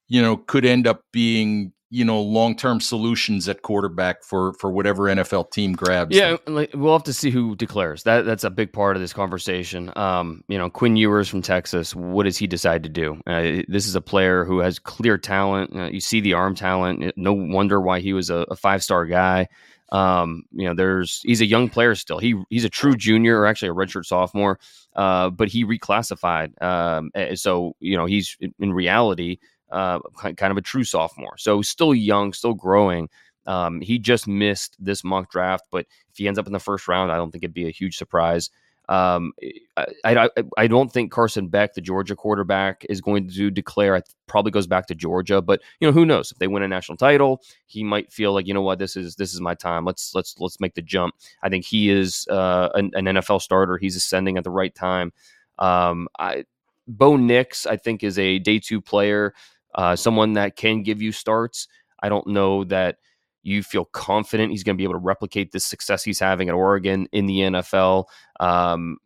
you 0.07 0.21
know, 0.21 0.37
could 0.37 0.65
end 0.65 0.87
up 0.87 1.03
being 1.11 1.73
you 1.89 2.03
know 2.03 2.21
long-term 2.21 2.81
solutions 2.81 3.47
at 3.47 3.61
quarterback 3.61 4.23
for 4.23 4.53
for 4.53 4.69
whatever 4.69 5.03
NFL 5.03 5.51
team 5.51 5.73
grabs. 5.73 6.15
Yeah, 6.15 6.37
like, 6.45 6.71
we'll 6.73 6.93
have 6.93 7.03
to 7.03 7.13
see 7.13 7.29
who 7.29 7.55
declares. 7.55 8.03
That 8.03 8.25
that's 8.25 8.43
a 8.43 8.49
big 8.49 8.73
part 8.73 8.95
of 8.95 9.01
this 9.01 9.13
conversation. 9.13 9.91
Um, 9.95 10.43
you 10.47 10.57
know, 10.57 10.69
Quinn 10.69 10.97
Ewers 10.97 11.29
from 11.29 11.41
Texas. 11.41 11.95
What 11.95 12.23
does 12.23 12.37
he 12.37 12.47
decide 12.47 12.83
to 12.83 12.89
do? 12.89 13.21
Uh, 13.25 13.63
this 13.67 13.87
is 13.87 13.95
a 13.95 14.01
player 14.01 14.43
who 14.43 14.59
has 14.59 14.79
clear 14.79 15.17
talent. 15.17 15.75
Uh, 15.75 15.85
you 15.85 16.01
see 16.01 16.19
the 16.19 16.33
arm 16.33 16.55
talent. 16.55 17.13
No 17.15 17.33
wonder 17.33 17.79
why 17.79 18.01
he 18.01 18.13
was 18.13 18.29
a, 18.29 18.45
a 18.49 18.55
five-star 18.55 19.05
guy. 19.05 19.47
Um, 19.89 20.43
you 20.51 20.67
know, 20.67 20.73
there's 20.73 21.21
he's 21.23 21.39
a 21.39 21.45
young 21.45 21.69
player 21.69 21.95
still. 21.95 22.19
He 22.19 22.35
he's 22.49 22.65
a 22.65 22.69
true 22.69 22.97
junior 22.97 23.39
or 23.39 23.47
actually 23.47 23.69
a 23.69 23.73
redshirt 23.73 24.05
sophomore, 24.05 24.59
uh, 24.95 25.29
but 25.29 25.47
he 25.47 25.63
reclassified. 25.63 26.61
Um, 26.61 27.11
so 27.35 27.75
you 27.79 27.95
know 27.95 28.05
he's 28.05 28.35
in 28.59 28.73
reality 28.73 29.37
uh, 29.71 29.99
kind 30.17 30.51
of 30.51 30.57
a 30.57 30.61
true 30.61 30.83
sophomore. 30.83 31.37
So 31.37 31.61
still 31.61 31.93
young, 31.93 32.33
still 32.33 32.53
growing. 32.53 33.09
Um, 33.45 33.79
he 33.81 33.97
just 33.97 34.27
missed 34.27 34.75
this 34.79 35.03
mock 35.03 35.31
draft, 35.31 35.65
but 35.71 35.85
if 36.09 36.17
he 36.17 36.27
ends 36.27 36.37
up 36.37 36.47
in 36.47 36.53
the 36.53 36.59
first 36.59 36.87
round, 36.87 37.11
I 37.11 37.15
don't 37.15 37.31
think 37.31 37.43
it'd 37.43 37.53
be 37.53 37.67
a 37.67 37.71
huge 37.71 37.97
surprise. 37.97 38.49
Um, 38.89 39.33
I, 39.75 39.85
I, 40.05 40.29
I 40.57 40.67
don't 40.67 40.91
think 40.91 41.11
Carson 41.11 41.47
Beck, 41.49 41.73
the 41.73 41.81
Georgia 41.81 42.15
quarterback, 42.15 42.85
is 42.89 43.01
going 43.01 43.29
to 43.29 43.51
declare. 43.51 43.97
It 43.97 44.07
probably 44.27 44.51
goes 44.51 44.67
back 44.67 44.87
to 44.87 44.95
Georgia, 44.95 45.41
but 45.41 45.61
you 45.79 45.87
know 45.87 45.91
who 45.91 46.05
knows 46.05 46.31
if 46.31 46.39
they 46.39 46.47
win 46.47 46.63
a 46.63 46.67
national 46.67 46.97
title, 46.97 47.41
he 47.65 47.83
might 47.83 48.11
feel 48.13 48.31
like 48.31 48.47
you 48.47 48.53
know 48.53 48.61
what 48.61 48.79
this 48.79 48.95
is 48.95 49.15
this 49.15 49.33
is 49.33 49.41
my 49.41 49.55
time. 49.55 49.83
Let's 49.83 50.15
let's 50.15 50.39
let's 50.39 50.61
make 50.61 50.73
the 50.75 50.81
jump. 50.81 51.15
I 51.43 51.49
think 51.49 51.65
he 51.65 51.89
is 51.89 52.27
uh, 52.29 52.69
an, 52.75 52.91
an, 52.93 53.05
NFL 53.05 53.41
starter. 53.41 53.77
He's 53.77 53.97
ascending 53.97 54.37
at 54.37 54.45
the 54.45 54.51
right 54.51 54.73
time. 54.73 55.11
Um, 55.59 56.07
I, 56.17 56.45
Bo 56.87 57.17
Nix, 57.17 57.65
I 57.65 57.75
think, 57.75 58.03
is 58.03 58.17
a 58.17 58.39
day 58.39 58.59
two 58.59 58.79
player, 58.79 59.33
uh, 59.75 59.95
someone 59.95 60.33
that 60.33 60.55
can 60.55 60.83
give 60.83 61.01
you 61.01 61.11
starts. 61.11 61.67
I 62.01 62.09
don't 62.09 62.27
know 62.27 62.63
that 62.65 62.97
you 63.43 63.63
feel 63.63 63.85
confident 63.85 64.51
he's 64.51 64.63
going 64.63 64.75
to 64.75 64.77
be 64.77 64.83
able 64.83 64.93
to 64.95 64.99
replicate 64.99 65.51
this 65.51 65.65
success 65.65 66.03
he's 66.03 66.19
having 66.19 66.49
at 66.49 66.55
Oregon 66.55 67.07
in 67.11 67.25
the 67.27 67.39
NFL. 67.39 68.05
Um, 68.39 68.97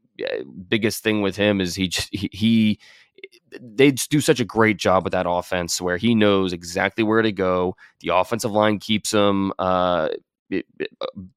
biggest 0.68 1.04
thing 1.04 1.22
with 1.22 1.36
him 1.36 1.62
is 1.62 1.76
he 1.76 1.88
just, 1.88 2.10
he, 2.12 2.30
he 2.32 2.80
they 3.60 3.92
do 3.92 4.22
such 4.22 4.40
a 4.40 4.46
great 4.46 4.78
job 4.78 5.04
with 5.04 5.14
that 5.14 5.26
offense 5.28 5.82
where 5.82 5.98
he 5.98 6.16
knows 6.16 6.54
exactly 6.54 7.04
where 7.04 7.22
to 7.22 7.32
go. 7.32 7.76
The 8.00 8.16
offensive 8.16 8.52
line 8.52 8.80
keeps 8.80 9.14
him 9.14 9.54
uh, 9.60 10.10
it, 10.50 10.66
it, 10.80 10.90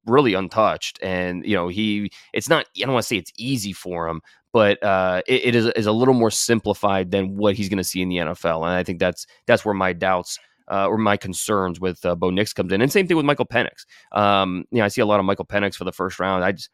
really 0.07 0.35
untouched, 0.35 0.99
and 1.03 1.45
you 1.47 1.55
know 1.55 1.69
he. 1.69 2.11
It's 2.33 2.49
not. 2.49 2.67
I 2.77 2.81
don't 2.81 2.95
want 2.95 3.05
to 3.05 3.09
say 3.09 3.17
it's 3.17 3.33
easy 3.37 3.73
for 3.73 4.09
him, 4.09 4.23
but 4.55 4.81
uh, 4.85 5.21
it, 5.27 5.47
it 5.47 5.55
is, 5.57 5.67
is 5.75 5.87
a 5.87 5.93
little 5.93 6.15
more 6.15 6.31
simplified 6.31 7.11
than 7.11 7.37
what 7.37 7.57
he's 7.57 7.69
going 7.69 7.79
to 7.79 7.85
see 7.85 8.01
in 8.01 8.09
the 8.09 8.19
NFL, 8.19 8.63
and 8.63 8.71
I 8.71 8.85
think 8.85 9.01
that's 9.01 9.27
that's 9.47 9.65
where 9.65 9.75
my 9.75 9.93
doubts 9.93 10.39
uh, 10.71 10.87
or 10.87 10.97
my 10.97 11.17
concerns 11.17 11.81
with 11.81 12.07
uh, 12.07 12.15
Bo 12.15 12.31
Nix 12.31 12.53
comes 12.53 12.73
in, 12.73 12.81
and 12.81 12.91
same 12.91 13.09
thing 13.09 13.17
with 13.17 13.27
Michael 13.27 13.47
Penix. 13.47 13.85
Um, 14.13 14.65
you 14.71 14.79
know, 14.79 14.85
I 14.85 14.89
see 14.89 15.01
a 15.01 15.07
lot 15.07 15.19
of 15.19 15.27
Michael 15.27 15.45
Penix 15.45 15.75
for 15.75 15.83
the 15.83 15.91
first 15.91 16.21
round. 16.21 16.45
I 16.45 16.53
just, 16.53 16.71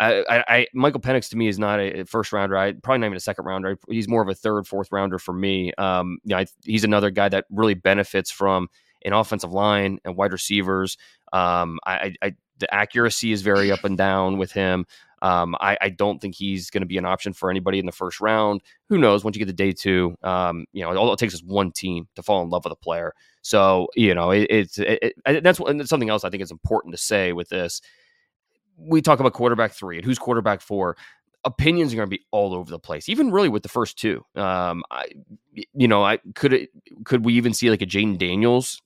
I, 0.00 0.24
I, 0.26 0.44
I 0.48 0.66
Michael 0.72 1.02
Penix 1.02 1.28
to 1.28 1.36
me 1.36 1.48
is 1.48 1.58
not 1.58 1.78
a 1.80 2.04
first 2.04 2.32
rounder. 2.32 2.56
I 2.56 2.72
probably 2.72 3.00
not 3.00 3.06
even 3.08 3.16
a 3.18 3.20
second 3.20 3.44
rounder. 3.44 3.78
He's 3.90 4.08
more 4.08 4.22
of 4.22 4.28
a 4.30 4.34
third, 4.34 4.66
fourth 4.66 4.90
rounder 4.90 5.18
for 5.18 5.34
me. 5.34 5.74
Um, 5.76 6.20
you 6.24 6.30
know, 6.30 6.38
I, 6.38 6.46
he's 6.64 6.84
another 6.84 7.10
guy 7.10 7.28
that 7.28 7.44
really 7.50 7.74
benefits 7.74 8.30
from 8.30 8.68
an 9.04 9.12
offensive 9.12 9.52
line 9.52 9.98
and 10.06 10.16
wide 10.16 10.32
receivers. 10.32 10.96
Um, 11.34 11.78
I, 11.84 12.14
I, 12.22 12.34
the 12.58 12.72
accuracy 12.74 13.32
is 13.32 13.42
very 13.42 13.70
up 13.70 13.84
and 13.84 13.96
down 13.96 14.38
with 14.38 14.52
him. 14.52 14.86
Um, 15.22 15.56
I, 15.60 15.76
I, 15.80 15.88
don't 15.88 16.20
think 16.20 16.34
he's 16.34 16.70
going 16.70 16.82
to 16.82 16.86
be 16.86 16.98
an 16.98 17.04
option 17.04 17.32
for 17.32 17.50
anybody 17.50 17.78
in 17.78 17.86
the 17.86 17.92
first 17.92 18.20
round. 18.20 18.62
Who 18.88 18.98
knows? 18.98 19.24
Once 19.24 19.36
you 19.36 19.44
get 19.44 19.50
to 19.50 19.52
day 19.52 19.72
two, 19.72 20.16
um, 20.22 20.64
you 20.72 20.82
know, 20.82 20.96
all 20.96 21.12
it 21.12 21.18
takes 21.18 21.34
is 21.34 21.42
one 21.42 21.72
team 21.72 22.08
to 22.14 22.22
fall 22.22 22.42
in 22.42 22.50
love 22.50 22.64
with 22.64 22.72
a 22.72 22.76
player. 22.76 23.14
So 23.42 23.88
you 23.94 24.14
know, 24.14 24.30
it, 24.30 24.46
it's 24.50 24.78
it, 24.78 25.14
it, 25.26 25.42
that's 25.42 25.58
something 25.88 26.10
else 26.10 26.24
I 26.24 26.30
think 26.30 26.42
is 26.42 26.50
important 26.50 26.94
to 26.94 26.98
say 26.98 27.32
with 27.32 27.48
this. 27.48 27.80
We 28.76 29.02
talk 29.02 29.18
about 29.18 29.32
quarterback 29.32 29.72
three 29.72 29.96
and 29.96 30.04
who's 30.04 30.18
quarterback 30.18 30.60
four. 30.60 30.96
Opinions 31.44 31.92
are 31.92 31.96
going 31.96 32.08
to 32.08 32.16
be 32.16 32.24
all 32.30 32.52
over 32.52 32.70
the 32.70 32.78
place, 32.78 33.08
even 33.08 33.30
really 33.30 33.48
with 33.48 33.62
the 33.62 33.68
first 33.68 33.96
two. 33.96 34.24
Um, 34.34 34.82
I, 34.90 35.06
you 35.72 35.88
know, 35.88 36.04
I 36.04 36.18
could 36.34 36.52
it, 36.52 36.70
could 37.04 37.24
we 37.24 37.34
even 37.34 37.54
see 37.54 37.70
like 37.70 37.80
a 37.80 37.86
Jayden 37.86 38.18
Daniels 38.18 38.82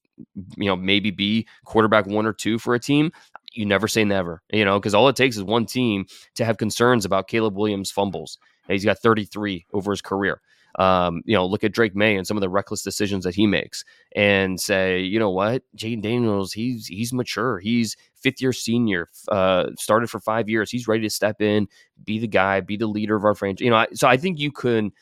you 0.57 0.67
know, 0.67 0.77
maybe 0.77 1.11
be 1.11 1.47
quarterback 1.65 2.07
one 2.07 2.27
or 2.27 2.33
two 2.33 2.59
for 2.59 2.75
a 2.75 2.79
team 2.79 3.13
you 3.55 3.67
never 3.67 3.89
say 3.89 4.05
never, 4.05 4.43
you 4.53 4.65
know, 4.65 4.79
because 4.79 4.95
all 4.95 5.09
it 5.09 5.17
takes 5.17 5.37
is 5.37 5.43
one 5.43 5.67
team 5.67 6.07
to 6.35 6.45
have 6.45 6.57
concerns 6.57 7.05
about 7.05 7.29
Caleb 7.29 7.57
Williams 7.57 7.91
fumbles. 7.91 8.39
he's 8.69 8.85
got 8.85 8.99
33 8.99 9.67
over 9.73 9.91
his 9.91 10.03
career. 10.03 10.41
Um, 10.79 11.21
you 11.27 11.35
know, 11.35 11.45
look 11.47 11.65
at 11.65 11.73
Drake 11.73 11.95
Maye 11.95 12.17
and 12.17 12.27
some 12.27 12.37
of 12.37 12.41
the 12.41 12.49
reckless 12.49 12.83
decisions 12.83 13.25
that 13.25 13.35
he 13.35 13.47
makes, 13.47 13.85
and 14.17 14.59
say, 14.59 15.01
you 15.01 15.19
know 15.19 15.29
what, 15.31 15.63
Jayden 15.77 16.01
Daniels, 16.03 16.53
he's 16.53 16.87
he's 16.87 17.13
mature. 17.13 17.59
He's 17.59 17.95
fifth 18.15 18.41
year 18.41 18.55
senior, 18.55 19.09
uh, 19.31 19.67
started 19.79 20.09
for 20.09 20.19
five 20.19 20.49
years. 20.49 20.71
He's 20.71 20.89
ready 20.89 21.03
to 21.03 21.11
step 21.11 21.43
in, 21.43 21.69
be 22.05 22.19
the 22.19 22.27
guy, 22.27 22.61
be 22.61 22.79
the 22.79 22.87
leader 22.87 23.17
of 23.17 23.25
our 23.25 23.35
franchise. 23.35 23.63
You 23.63 23.71
know, 23.71 23.77
I, 23.77 23.89
so 23.93 24.09
I 24.09 24.17
think 24.17 24.39
you 24.39 24.51
can. 24.51 24.93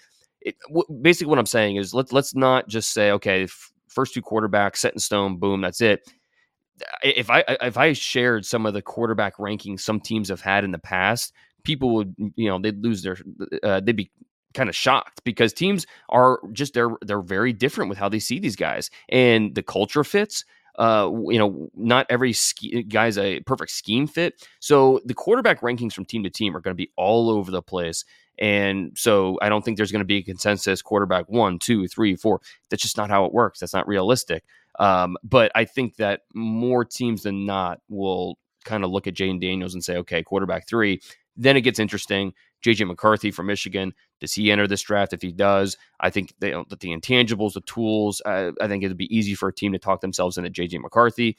It, 0.40 0.56
w- 0.66 1.00
basically, 1.02 1.30
what 1.30 1.38
I'm 1.38 1.46
saying 1.46 1.76
is 1.76 1.94
let's 1.94 2.12
let's 2.12 2.34
not 2.34 2.66
just 2.66 2.92
say, 2.92 3.12
okay, 3.12 3.44
f- 3.44 3.70
first 3.86 4.12
two 4.12 4.22
quarterbacks 4.22 4.78
set 4.78 4.92
in 4.92 4.98
stone, 4.98 5.38
boom, 5.38 5.60
that's 5.60 5.80
it 5.80 6.02
if 7.02 7.30
I 7.30 7.44
if 7.60 7.76
I 7.76 7.92
shared 7.92 8.44
some 8.46 8.66
of 8.66 8.74
the 8.74 8.82
quarterback 8.82 9.36
rankings 9.36 9.80
some 9.80 10.00
teams 10.00 10.28
have 10.28 10.40
had 10.40 10.64
in 10.64 10.72
the 10.72 10.78
past, 10.78 11.32
people 11.64 11.94
would 11.94 12.14
you 12.36 12.48
know 12.48 12.58
they'd 12.58 12.82
lose 12.82 13.02
their 13.02 13.16
uh, 13.62 13.80
they'd 13.80 13.96
be 13.96 14.10
kind 14.54 14.68
of 14.68 14.74
shocked 14.74 15.22
because 15.24 15.52
teams 15.52 15.86
are 16.08 16.40
just 16.52 16.74
they're 16.74 16.96
they're 17.02 17.22
very 17.22 17.52
different 17.52 17.88
with 17.88 17.98
how 17.98 18.08
they 18.08 18.18
see 18.18 18.38
these 18.38 18.56
guys 18.56 18.90
and 19.08 19.54
the 19.54 19.62
culture 19.62 20.02
fits 20.02 20.44
uh, 20.78 21.10
you 21.28 21.38
know, 21.38 21.68
not 21.74 22.06
every 22.08 22.34
guy's 22.88 23.18
a 23.18 23.40
perfect 23.40 23.70
scheme 23.70 24.06
fit. 24.06 24.46
So 24.60 25.00
the 25.04 25.12
quarterback 25.12 25.60
rankings 25.60 25.92
from 25.92 26.06
team 26.06 26.22
to 26.22 26.30
team 26.30 26.56
are 26.56 26.60
going 26.60 26.74
to 26.74 26.82
be 26.82 26.90
all 26.96 27.28
over 27.28 27.50
the 27.50 27.60
place. 27.60 28.04
And 28.38 28.92
so 28.96 29.38
I 29.42 29.50
don't 29.50 29.62
think 29.62 29.76
there's 29.76 29.92
going 29.92 30.00
to 30.00 30.06
be 30.06 30.18
a 30.18 30.22
consensus 30.22 30.80
quarterback 30.80 31.28
one, 31.28 31.58
two, 31.58 31.86
three, 31.86 32.16
four. 32.16 32.40
That's 32.70 32.82
just 32.82 32.96
not 32.96 33.10
how 33.10 33.26
it 33.26 33.34
works. 33.34 33.60
That's 33.60 33.74
not 33.74 33.86
realistic. 33.86 34.44
Um, 34.78 35.16
but 35.22 35.52
I 35.54 35.64
think 35.64 35.96
that 35.96 36.22
more 36.34 36.84
teams 36.84 37.22
than 37.22 37.46
not 37.46 37.80
will 37.88 38.38
kind 38.64 38.84
of 38.84 38.90
look 38.90 39.06
at 39.06 39.14
Jayden 39.14 39.40
Daniels 39.40 39.74
and 39.74 39.84
say, 39.84 39.96
okay, 39.98 40.22
quarterback 40.22 40.68
three. 40.68 41.00
Then 41.36 41.56
it 41.56 41.62
gets 41.62 41.78
interesting. 41.78 42.32
JJ 42.64 42.86
McCarthy 42.86 43.30
from 43.30 43.46
Michigan. 43.46 43.94
Does 44.20 44.34
he 44.34 44.50
enter 44.50 44.66
this 44.66 44.82
draft? 44.82 45.12
If 45.12 45.22
he 45.22 45.32
does, 45.32 45.76
I 45.98 46.10
think 46.10 46.34
they, 46.40 46.50
that 46.50 46.80
the 46.80 46.90
intangibles, 46.90 47.54
the 47.54 47.62
tools, 47.62 48.20
uh, 48.26 48.52
I 48.60 48.68
think 48.68 48.84
it'd 48.84 48.96
be 48.96 49.14
easy 49.14 49.34
for 49.34 49.48
a 49.48 49.54
team 49.54 49.72
to 49.72 49.78
talk 49.78 50.00
themselves 50.00 50.36
into 50.36 50.50
JJ 50.50 50.80
McCarthy. 50.80 51.36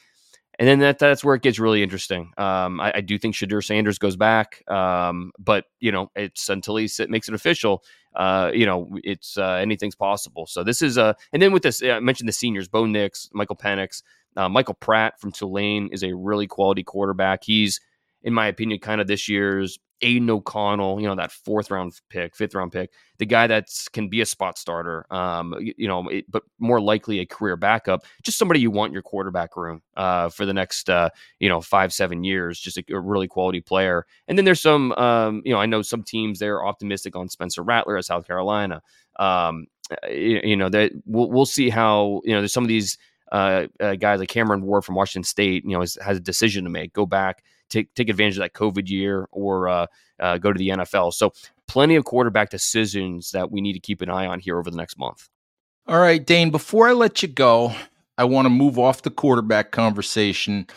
And 0.60 0.68
then 0.68 0.80
that 0.80 1.00
that's 1.00 1.24
where 1.24 1.36
it 1.36 1.42
gets 1.42 1.60
really 1.60 1.82
interesting. 1.82 2.34
Um, 2.38 2.80
I, 2.82 2.92
I, 2.96 3.02
do 3.02 3.18
think 3.18 3.36
Shedeur 3.36 3.64
Sanders 3.64 3.98
goes 3.98 4.16
back, 4.16 4.70
um, 4.70 5.32
but 5.40 5.66
you 5.80 5.92
know, 5.92 6.12
it's 6.16 6.50
until 6.50 6.76
he 6.76 6.90
makes 7.08 7.30
it 7.30 7.34
official. 7.34 7.84
Uh, 8.16 8.52
you 8.54 8.66
know, 8.66 8.98
it's 9.04 9.38
uh, 9.38 9.54
anything's 9.54 9.96
possible. 9.96 10.46
So 10.46 10.64
this 10.64 10.82
is 10.82 10.98
a, 10.98 11.04
uh, 11.04 11.14
and 11.32 11.42
then 11.42 11.54
with 11.54 11.64
this, 11.64 11.82
I 11.82 12.00
mentioned 12.00 12.28
the 12.28 12.34
seniors: 12.34 12.68
Bo 12.68 12.86
Nix, 12.86 13.30
Michael 13.34 13.56
Penix, 13.56 14.04
uh, 14.36 14.50
Michael 14.50 14.74
Pratt 14.76 15.20
from 15.20 15.32
Tulane 15.32 15.90
is 15.92 16.04
a 16.04 16.14
really 16.14 16.48
quality 16.48 16.84
quarterback. 16.84 17.44
He's, 17.44 17.80
in 18.24 18.34
my 18.34 18.48
opinion, 18.48 18.80
kind 18.80 19.02
of 19.02 19.08
this 19.08 19.28
year's 19.28 19.80
Aidan 20.02 20.30
O'Connell, 20.30 21.00
you 21.00 21.08
know, 21.08 21.16
that 21.16 21.32
fourth 21.32 21.70
round 21.70 21.94
pick, 22.10 22.36
fifth 22.36 22.56
round 22.56 22.72
pick, 22.72 22.92
the 23.20 23.26
guy 23.26 23.48
that 23.48 23.68
can 23.94 24.10
be 24.10 24.22
a 24.22 24.26
spot 24.26 24.58
starter, 24.58 25.06
um, 25.14 25.56
you, 25.60 25.88
know, 25.88 26.08
it, 26.10 26.26
but 26.30 26.44
more 26.60 26.82
likely 26.82 27.20
a 27.20 27.26
career 27.26 27.56
backup, 27.56 28.04
just 28.24 28.38
somebody 28.38 28.60
you 28.60 28.72
want 28.72 28.90
in 28.90 28.94
your 28.94 29.04
quarterback 29.04 29.56
room 29.56 29.82
uh, 29.96 30.30
for 30.30 30.46
the 30.46 30.54
next, 30.54 30.90
uh, 30.90 31.10
you 31.40 31.48
know, 31.48 31.62
five, 31.62 31.94
seven 31.94 32.24
years, 32.24 32.60
just 32.60 32.78
a, 32.78 32.84
a 32.90 33.00
really 33.00 33.28
quality 33.28 33.62
player. 33.62 34.06
And 34.28 34.38
then 34.38 34.46
there's 34.46 34.62
some, 34.62 34.92
um, 34.94 35.42
you 35.46 35.54
know, 35.54 35.60
I 35.60 35.68
know 35.68 35.84
some 35.84 36.04
teams 36.04 36.40
they're 36.40 36.66
optimistic 36.66 37.16
on 37.16 37.30
Spencer 37.30 37.62
Rattler 37.62 37.98
at 37.98 38.06
South 38.06 38.26
Carolina. 38.26 38.82
Um, 39.20 39.68
you, 40.10 40.42
you 40.44 40.56
know, 40.56 40.70
that 40.70 40.92
we'll, 41.06 41.30
we'll 41.30 41.46
see 41.46 41.70
how, 41.70 42.22
you 42.24 42.34
know, 42.34 42.42
there's 42.42 42.54
some 42.54 42.64
of 42.64 42.70
these 42.70 42.98
uh, 43.32 43.68
uh, 43.80 43.96
guys 43.96 44.20
like 44.20 44.30
Cameron 44.30 44.62
Ward 44.62 44.84
from 44.84 44.96
Washington 44.96 45.24
State, 45.24 45.64
you 45.64 45.72
know, 45.72 45.82
has, 45.82 45.98
has 46.04 46.18
a 46.18 46.22
decision 46.22 46.64
to 46.64 46.70
make. 46.70 46.94
Go 46.94 47.06
back, 47.06 47.44
take 47.72 47.94
take 47.96 48.10
advantage 48.10 48.38
of 48.38 48.42
that 48.42 48.54
COVID 48.54 48.90
year, 48.90 49.28
or 49.32 49.70
uh, 49.70 49.86
uh, 50.20 50.38
go 50.38 50.54
to 50.54 50.58
the 50.58 50.70
NFL. 50.70 51.14
So, 51.14 51.34
plenty 51.68 51.96
of 51.96 52.06
quarterback 52.06 52.50
decisions 52.50 53.32
that 53.32 53.52
we 53.52 53.62
need 53.62 53.74
to 53.74 53.80
keep 53.80 54.02
an 54.02 54.10
eye 54.10 54.28
on 54.28 54.40
here 54.40 54.60
over 54.60 54.70
the 54.70 54.78
next 54.78 55.00
month. 55.00 55.30
All 55.88 56.00
right, 56.00 56.24
Dane. 56.24 56.52
Before 56.52 56.88
I 56.88 56.94
let 56.94 57.22
you 57.22 57.28
go, 57.28 57.74
I 58.18 58.26
want 58.26 58.46
to 58.46 58.50
move 58.50 58.78
off 58.78 59.02
the 59.02 59.10
quarterback 59.10 59.72
conversation, 59.72 60.68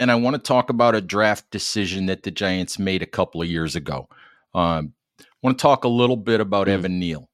and 0.00 0.10
I 0.10 0.16
want 0.16 0.34
to 0.34 0.42
talk 0.42 0.70
about 0.70 0.94
a 0.94 1.00
draft 1.00 1.50
decision 1.50 2.06
that 2.06 2.24
the 2.24 2.30
Giants 2.30 2.78
made 2.78 3.02
a 3.02 3.06
couple 3.06 3.40
of 3.40 3.48
years 3.48 3.76
ago. 3.76 4.08
Um, 4.54 4.94
I 5.20 5.24
want 5.42 5.58
to 5.58 5.62
talk 5.62 5.84
a 5.84 5.88
little 5.88 6.16
bit 6.16 6.40
about 6.40 6.66
mm. 6.66 6.70
Evan 6.70 6.98
Neal. 6.98 7.28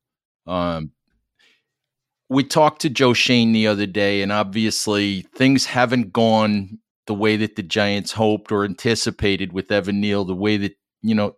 Um, 0.47 0.91
we 2.29 2.45
talked 2.45 2.83
to 2.83 2.91
Joe 2.91 3.13
Schoen 3.13 3.53
the 3.53 3.67
other 3.67 3.87
day, 3.87 4.23
and 4.23 4.33
obviously 4.33 5.23
things 5.35 5.67
haven't 5.67 6.13
gone 6.13 6.79
the 7.07 7.15
way 7.15 7.37
that 7.37 7.57
the 7.57 7.63
Giants 7.63 8.13
hoped 8.13 8.51
or 8.51 8.65
anticipated 8.65 9.53
with 9.53 9.71
Evan 9.71 10.01
Neal, 10.01 10.25
the 10.25 10.35
way 10.35 10.57
that 10.57 10.77
you 11.03 11.15
know, 11.15 11.37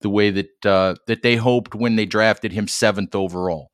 the 0.00 0.10
way 0.10 0.30
that 0.30 0.66
uh, 0.66 0.94
that 1.06 1.22
they 1.22 1.36
hoped 1.36 1.74
when 1.74 1.96
they 1.96 2.06
drafted 2.06 2.52
him 2.52 2.68
seventh 2.68 3.14
overall. 3.14 3.70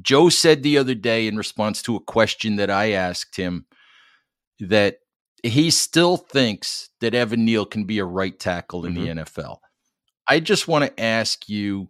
Joe 0.00 0.28
said 0.28 0.62
the 0.62 0.78
other 0.78 0.94
day 0.94 1.26
in 1.26 1.36
response 1.36 1.82
to 1.82 1.96
a 1.96 2.00
question 2.00 2.56
that 2.56 2.70
I 2.70 2.92
asked 2.92 3.36
him 3.36 3.66
that 4.58 4.98
he 5.42 5.70
still 5.70 6.16
thinks 6.16 6.90
that 7.00 7.14
Evan 7.14 7.44
Neal 7.44 7.64
can 7.64 7.84
be 7.84 7.98
a 7.98 8.04
right 8.04 8.38
tackle 8.38 8.84
in 8.84 8.94
mm-hmm. 8.94 9.18
the 9.18 9.24
NFL. 9.24 9.58
I 10.28 10.40
just 10.40 10.68
want 10.68 10.84
to 10.84 11.02
ask 11.02 11.48
you, 11.48 11.88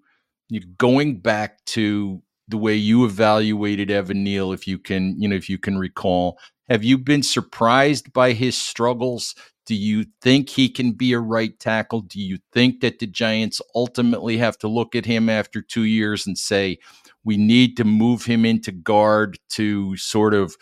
you 0.48 0.60
going 0.78 1.18
back 1.18 1.64
to 1.66 2.22
the 2.48 2.58
way 2.58 2.74
you 2.74 3.04
evaluated 3.04 3.90
Evan 3.90 4.24
Neal, 4.24 4.52
if 4.52 4.66
you 4.66 4.78
can, 4.78 5.20
you 5.20 5.28
know, 5.28 5.36
if 5.36 5.48
you 5.48 5.58
can 5.58 5.78
recall. 5.78 6.38
Have 6.70 6.84
you 6.84 6.96
been 6.98 7.24
surprised 7.24 8.12
by 8.12 8.32
his 8.32 8.56
struggles? 8.56 9.34
Do 9.66 9.74
you 9.74 10.06
think 10.22 10.48
he 10.48 10.68
can 10.68 10.92
be 10.92 11.12
a 11.12 11.18
right 11.18 11.58
tackle? 11.58 12.00
Do 12.00 12.20
you 12.20 12.38
think 12.52 12.80
that 12.80 13.00
the 13.00 13.08
Giants 13.08 13.60
ultimately 13.74 14.38
have 14.38 14.56
to 14.58 14.68
look 14.68 14.94
at 14.94 15.04
him 15.04 15.28
after 15.28 15.62
two 15.62 15.82
years 15.82 16.28
and 16.28 16.38
say, 16.38 16.78
we 17.24 17.36
need 17.36 17.76
to 17.76 17.84
move 17.84 18.24
him 18.24 18.44
into 18.44 18.70
guard 18.70 19.38
to 19.50 19.96
sort 19.96 20.32
of 20.32 20.56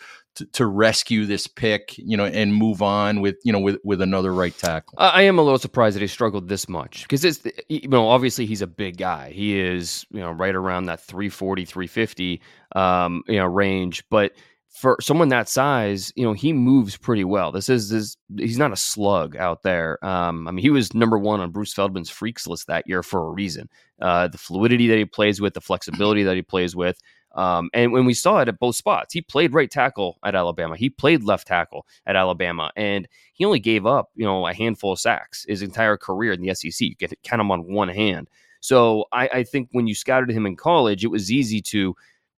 to, 0.53 0.65
rescue 0.65 1.25
this 1.25 1.47
pick, 1.47 1.97
you 1.97 2.15
know, 2.15 2.25
and 2.25 2.55
move 2.55 2.81
on 2.81 3.21
with, 3.21 3.35
you 3.43 3.51
know, 3.51 3.59
with, 3.59 3.77
with 3.83 4.01
another 4.01 4.33
right 4.33 4.57
tackle. 4.57 4.95
I 4.97 5.23
am 5.23 5.37
a 5.37 5.41
little 5.41 5.59
surprised 5.59 5.95
that 5.95 6.01
he 6.01 6.07
struggled 6.07 6.47
this 6.47 6.69
much 6.69 7.03
because 7.03 7.25
it's, 7.25 7.41
you 7.67 7.89
know, 7.89 8.07
obviously 8.07 8.45
he's 8.45 8.61
a 8.61 8.67
big 8.67 8.97
guy. 8.97 9.31
He 9.31 9.59
is, 9.59 10.05
you 10.11 10.21
know, 10.21 10.31
right 10.31 10.55
around 10.55 10.85
that 10.85 11.01
340, 11.01 11.65
350, 11.65 12.41
um, 12.75 13.23
you 13.27 13.37
know, 13.37 13.45
range. 13.45 14.03
But 14.09 14.33
for 14.69 14.97
someone 15.01 15.29
that 15.29 15.49
size, 15.49 16.13
you 16.15 16.23
know, 16.23 16.33
he 16.33 16.53
moves 16.53 16.95
pretty 16.95 17.23
well. 17.23 17.51
This 17.51 17.69
is 17.69 17.89
this 17.89 18.15
he's 18.37 18.57
not 18.57 18.71
a 18.71 18.77
slug 18.77 19.35
out 19.35 19.63
there. 19.63 20.03
Um, 20.05 20.47
I 20.47 20.51
mean, 20.51 20.61
he 20.61 20.69
was 20.69 20.93
number 20.93 21.17
one 21.17 21.39
on 21.39 21.51
Bruce 21.51 21.73
Feldman's 21.73 22.09
freaks 22.09 22.47
list 22.47 22.67
that 22.67 22.87
year 22.87 23.03
for 23.03 23.27
a 23.27 23.31
reason. 23.31 23.69
Uh, 23.99 24.27
the 24.27 24.37
fluidity 24.37 24.87
that 24.87 24.97
he 24.97 25.05
plays 25.05 25.41
with, 25.41 25.53
the 25.53 25.61
flexibility 25.61 26.23
that 26.23 26.35
he 26.35 26.41
plays 26.41 26.75
with. 26.75 27.01
Um, 27.35 27.69
and 27.73 27.91
when 27.91 28.05
we 28.05 28.13
saw 28.13 28.39
it 28.39 28.47
at 28.47 28.59
both 28.59 28.75
spots, 28.75 29.13
he 29.13 29.21
played 29.21 29.53
right 29.53 29.69
tackle 29.69 30.17
at 30.23 30.35
Alabama. 30.35 30.75
He 30.75 30.89
played 30.89 31.23
left 31.23 31.47
tackle 31.47 31.85
at 32.05 32.15
Alabama, 32.15 32.71
and 32.75 33.07
he 33.33 33.45
only 33.45 33.59
gave 33.59 33.85
up, 33.85 34.09
you 34.15 34.25
know, 34.25 34.47
a 34.47 34.53
handful 34.53 34.93
of 34.93 34.99
sacks 34.99 35.45
his 35.47 35.61
entire 35.61 35.97
career 35.97 36.31
in 36.31 36.41
the 36.41 36.53
SEC. 36.55 36.79
You 36.79 36.95
get 36.95 37.13
count 37.23 37.41
him 37.41 37.51
on 37.51 37.71
one 37.71 37.89
hand. 37.89 38.29
So 38.61 39.05
I, 39.11 39.29
I 39.29 39.43
think 39.43 39.69
when 39.71 39.87
you 39.87 39.95
scouted 39.95 40.29
him 40.29 40.45
in 40.45 40.55
college, 40.55 41.03
it 41.03 41.11
was 41.11 41.31
easy 41.31 41.61
to 41.63 41.95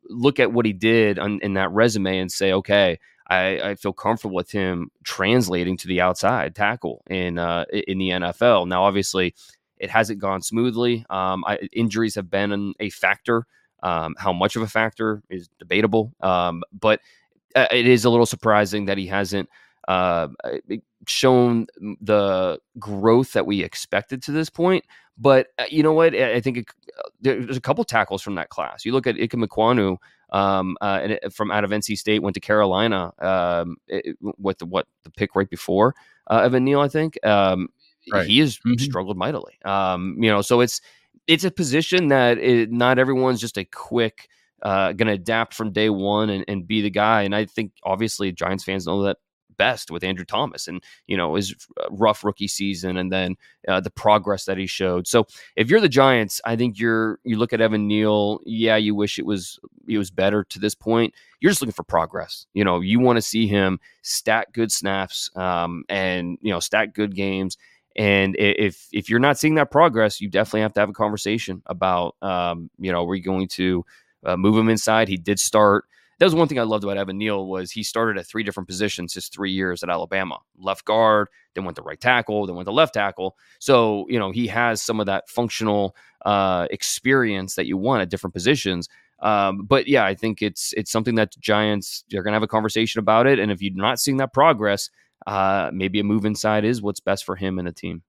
look 0.09 0.39
at 0.39 0.51
what 0.51 0.65
he 0.65 0.73
did 0.73 1.19
on, 1.19 1.39
in 1.41 1.53
that 1.53 1.71
resume 1.71 2.19
and 2.19 2.31
say, 2.31 2.53
okay, 2.53 2.99
I, 3.27 3.69
I, 3.69 3.75
feel 3.75 3.93
comfortable 3.93 4.35
with 4.35 4.51
him 4.51 4.91
translating 5.05 5.77
to 5.77 5.87
the 5.87 6.01
outside 6.01 6.53
tackle 6.53 7.03
in 7.09 7.39
uh, 7.39 7.65
in 7.71 7.97
the 7.97 8.09
NFL. 8.09 8.67
Now, 8.67 8.83
obviously, 8.83 9.35
it 9.77 9.89
hasn't 9.89 10.19
gone 10.19 10.41
smoothly. 10.41 11.05
Um, 11.09 11.43
I, 11.45 11.57
injuries 11.71 12.15
have 12.15 12.29
been 12.29 12.73
a 12.79 12.89
factor. 12.89 13.45
Um, 13.83 14.15
how 14.17 14.31
much 14.31 14.55
of 14.55 14.61
a 14.61 14.67
factor 14.67 15.23
is 15.29 15.49
debatable, 15.57 16.13
um, 16.21 16.61
but 16.77 16.99
uh, 17.55 17.65
it 17.71 17.87
is 17.87 18.05
a 18.05 18.11
little 18.11 18.27
surprising 18.27 18.85
that 18.85 18.99
he 18.99 19.07
hasn't 19.07 19.49
uh, 19.87 20.27
shown 21.07 21.67
the 22.01 22.59
growth 22.79 23.33
that 23.33 23.45
we 23.45 23.63
expected 23.63 24.21
to 24.23 24.31
this 24.31 24.49
point. 24.49 24.85
But 25.17 25.47
uh, 25.59 25.65
you 25.69 25.83
know 25.83 25.93
what? 25.93 26.15
I 26.15 26.41
think 26.41 26.57
it, 26.57 26.65
uh, 26.97 27.09
there's 27.21 27.57
a 27.57 27.61
couple 27.61 27.83
tackles 27.83 28.21
from 28.21 28.35
that 28.35 28.49
class. 28.49 28.85
You 28.85 28.91
look 28.91 29.07
at 29.07 29.15
Ikem 29.15 29.45
Ekwonu 29.45 29.97
um, 30.31 30.77
uh, 30.81 30.99
and 31.03 31.11
it, 31.13 31.33
from 31.33 31.51
out 31.51 31.63
of 31.63 31.71
NC 31.71 31.97
State, 31.97 32.23
went 32.23 32.33
to 32.35 32.39
Carolina 32.39 33.11
um, 33.19 33.77
it, 33.87 34.17
with 34.37 34.59
the, 34.59 34.65
what 34.65 34.87
the 35.03 35.11
pick 35.11 35.35
right 35.35 35.49
before 35.49 35.93
uh, 36.27 36.41
Evan 36.43 36.63
Neal, 36.63 36.79
I 36.79 36.87
think. 36.87 37.23
Um, 37.25 37.69
right. 38.11 38.25
He 38.25 38.39
has 38.39 38.57
mm-hmm. 38.57 38.77
struggled 38.77 39.17
mightily. 39.17 39.59
Um, 39.65 40.15
you 40.19 40.31
know, 40.31 40.41
so 40.41 40.61
it's 40.61 40.81
it's 41.27 41.43
a 41.43 41.51
position 41.51 42.07
that 42.07 42.37
it, 42.39 42.71
not 42.71 42.97
everyone's 42.97 43.41
just 43.41 43.57
a 43.57 43.65
quick 43.65 44.27
uh, 44.63 44.93
going 44.93 45.07
to 45.07 45.13
adapt 45.13 45.53
from 45.53 45.71
day 45.71 45.89
one 45.89 46.29
and, 46.29 46.45
and 46.47 46.67
be 46.67 46.81
the 46.81 46.89
guy. 46.89 47.23
And 47.23 47.35
I 47.35 47.45
think 47.45 47.73
obviously 47.83 48.31
Giants 48.31 48.63
fans 48.63 48.87
know 48.87 49.03
that 49.03 49.17
best 49.61 49.91
with 49.91 50.03
Andrew 50.03 50.25
Thomas 50.25 50.67
and 50.67 50.83
you 51.05 51.15
know 51.15 51.35
his 51.35 51.53
uh, 51.79 51.87
rough 51.91 52.23
rookie 52.23 52.47
season 52.47 52.97
and 52.97 53.11
then 53.11 53.35
uh, 53.67 53.79
the 53.79 53.91
progress 53.91 54.45
that 54.45 54.57
he 54.57 54.65
showed. 54.65 55.05
So 55.07 55.27
if 55.55 55.69
you're 55.69 55.79
the 55.79 55.87
Giants, 55.87 56.41
I 56.45 56.55
think 56.55 56.79
you're 56.79 57.19
you 57.23 57.37
look 57.37 57.53
at 57.53 57.61
Evan 57.61 57.87
Neal. 57.87 58.39
Yeah, 58.43 58.77
you 58.77 58.95
wish 58.95 59.19
it 59.19 59.25
was 59.25 59.59
it 59.87 59.99
was 59.99 60.09
better 60.09 60.43
to 60.45 60.57
this 60.57 60.73
point. 60.73 61.13
You're 61.39 61.51
just 61.51 61.61
looking 61.61 61.73
for 61.73 61.83
progress. 61.83 62.47
You 62.55 62.65
know, 62.65 62.81
you 62.81 62.99
want 62.99 63.17
to 63.17 63.21
see 63.21 63.45
him 63.45 63.79
stack 64.01 64.51
good 64.51 64.71
snaps 64.71 65.29
um, 65.35 65.83
and 65.89 66.39
you 66.41 66.51
know 66.51 66.59
stack 66.59 66.95
good 66.95 67.15
games. 67.15 67.55
And 67.95 68.35
if 68.39 68.87
if 68.91 69.09
you're 69.09 69.19
not 69.19 69.37
seeing 69.37 69.55
that 69.55 69.69
progress, 69.69 70.19
you 70.19 70.27
definitely 70.27 70.61
have 70.61 70.73
to 70.73 70.79
have 70.79 70.89
a 70.89 70.93
conversation 70.93 71.61
about 71.67 72.15
um, 72.23 72.71
you 72.79 72.91
know, 72.91 73.07
are 73.07 73.15
you 73.15 73.21
going 73.21 73.47
to 73.49 73.85
uh, 74.25 74.37
move 74.37 74.57
him 74.57 74.69
inside? 74.69 75.07
He 75.07 75.17
did 75.17 75.39
start 75.39 75.85
that 76.21 76.27
was 76.27 76.35
one 76.35 76.47
thing 76.47 76.59
I 76.59 76.63
loved 76.63 76.83
about 76.83 76.97
Evan 76.97 77.17
Neal 77.17 77.47
was 77.47 77.71
he 77.71 77.81
started 77.81 78.19
at 78.19 78.27
three 78.27 78.43
different 78.43 78.69
positions 78.69 79.15
his 79.15 79.27
three 79.27 79.51
years 79.51 79.81
at 79.81 79.89
Alabama. 79.89 80.37
Left 80.55 80.85
guard, 80.85 81.29
then 81.55 81.65
went 81.65 81.77
to 81.77 81.81
right 81.81 81.99
tackle, 81.99 82.45
then 82.45 82.55
went 82.55 82.67
to 82.67 82.71
left 82.71 82.93
tackle. 82.93 83.35
So, 83.57 84.05
you 84.07 84.19
know, 84.19 84.29
he 84.29 84.45
has 84.45 84.83
some 84.83 84.99
of 84.99 85.07
that 85.07 85.27
functional 85.27 85.95
uh, 86.23 86.67
experience 86.69 87.55
that 87.55 87.65
you 87.65 87.75
want 87.75 88.03
at 88.03 88.11
different 88.11 88.35
positions. 88.35 88.87
Um, 89.17 89.63
but 89.63 89.87
yeah, 89.87 90.05
I 90.05 90.13
think 90.13 90.43
it's 90.43 90.75
it's 90.77 90.91
something 90.91 91.15
that 91.15 91.35
Giants 91.39 92.03
are 92.13 92.21
going 92.21 92.33
to 92.33 92.35
have 92.35 92.43
a 92.43 92.47
conversation 92.47 92.99
about 92.99 93.25
it. 93.25 93.39
And 93.39 93.51
if 93.51 93.59
you're 93.59 93.73
not 93.73 93.99
seeing 93.99 94.17
that 94.17 94.31
progress, 94.31 94.91
uh, 95.25 95.71
maybe 95.73 95.99
a 95.99 96.03
move 96.03 96.25
inside 96.25 96.65
is 96.65 96.83
what's 96.83 96.99
best 96.99 97.25
for 97.25 97.35
him 97.35 97.57
and 97.57 97.67
the 97.67 97.71
team. 97.71 98.03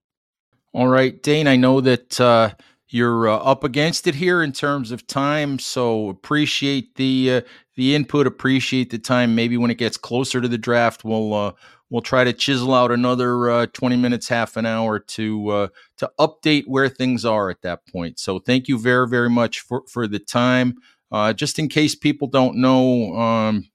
All 0.71 0.87
right, 0.87 1.19
Dane. 1.23 1.47
I 1.47 1.55
know 1.55 1.81
that 1.81 2.21
uh, 2.21 2.51
you're 2.93 3.27
uh, 3.27 3.37
up 3.37 3.63
against 3.63 4.07
it 4.07 4.15
here 4.15 4.43
in 4.43 4.51
terms 4.51 4.91
of 4.91 5.07
time, 5.07 5.57
so 5.59 6.09
appreciate 6.09 6.95
the 6.95 7.31
uh, 7.31 7.41
the 7.75 7.95
input. 7.95 8.27
Appreciate 8.27 8.91
the 8.91 8.99
time. 8.99 9.35
Maybe 9.35 9.57
when 9.57 9.71
it 9.71 9.77
gets 9.77 9.97
closer 9.97 10.39
to 10.39 10.47
the 10.47 10.57
draft, 10.57 11.03
we'll 11.03 11.33
uh, 11.33 11.51
we'll 11.89 12.01
try 12.01 12.23
to 12.23 12.33
chisel 12.33 12.73
out 12.73 12.91
another 12.91 13.49
uh, 13.49 13.65
20 13.67 13.97
minutes, 13.97 14.27
half 14.27 14.57
an 14.57 14.65
hour 14.65 14.99
to 14.99 15.49
uh, 15.49 15.67
to 15.97 16.11
update 16.19 16.65
where 16.67 16.89
things 16.89 17.25
are 17.25 17.49
at 17.49 17.61
that 17.63 17.85
point. 17.87 18.19
So 18.19 18.39
thank 18.39 18.67
you 18.67 18.77
very 18.77 19.07
very 19.07 19.29
much 19.29 19.61
for 19.61 19.83
for 19.87 20.07
the 20.07 20.19
time. 20.19 20.75
Uh, 21.11 21.33
just 21.33 21.59
in 21.59 21.69
case 21.69 21.95
people 21.95 22.27
don't 22.27 22.57
know, 22.57 23.15
um, 23.15 23.67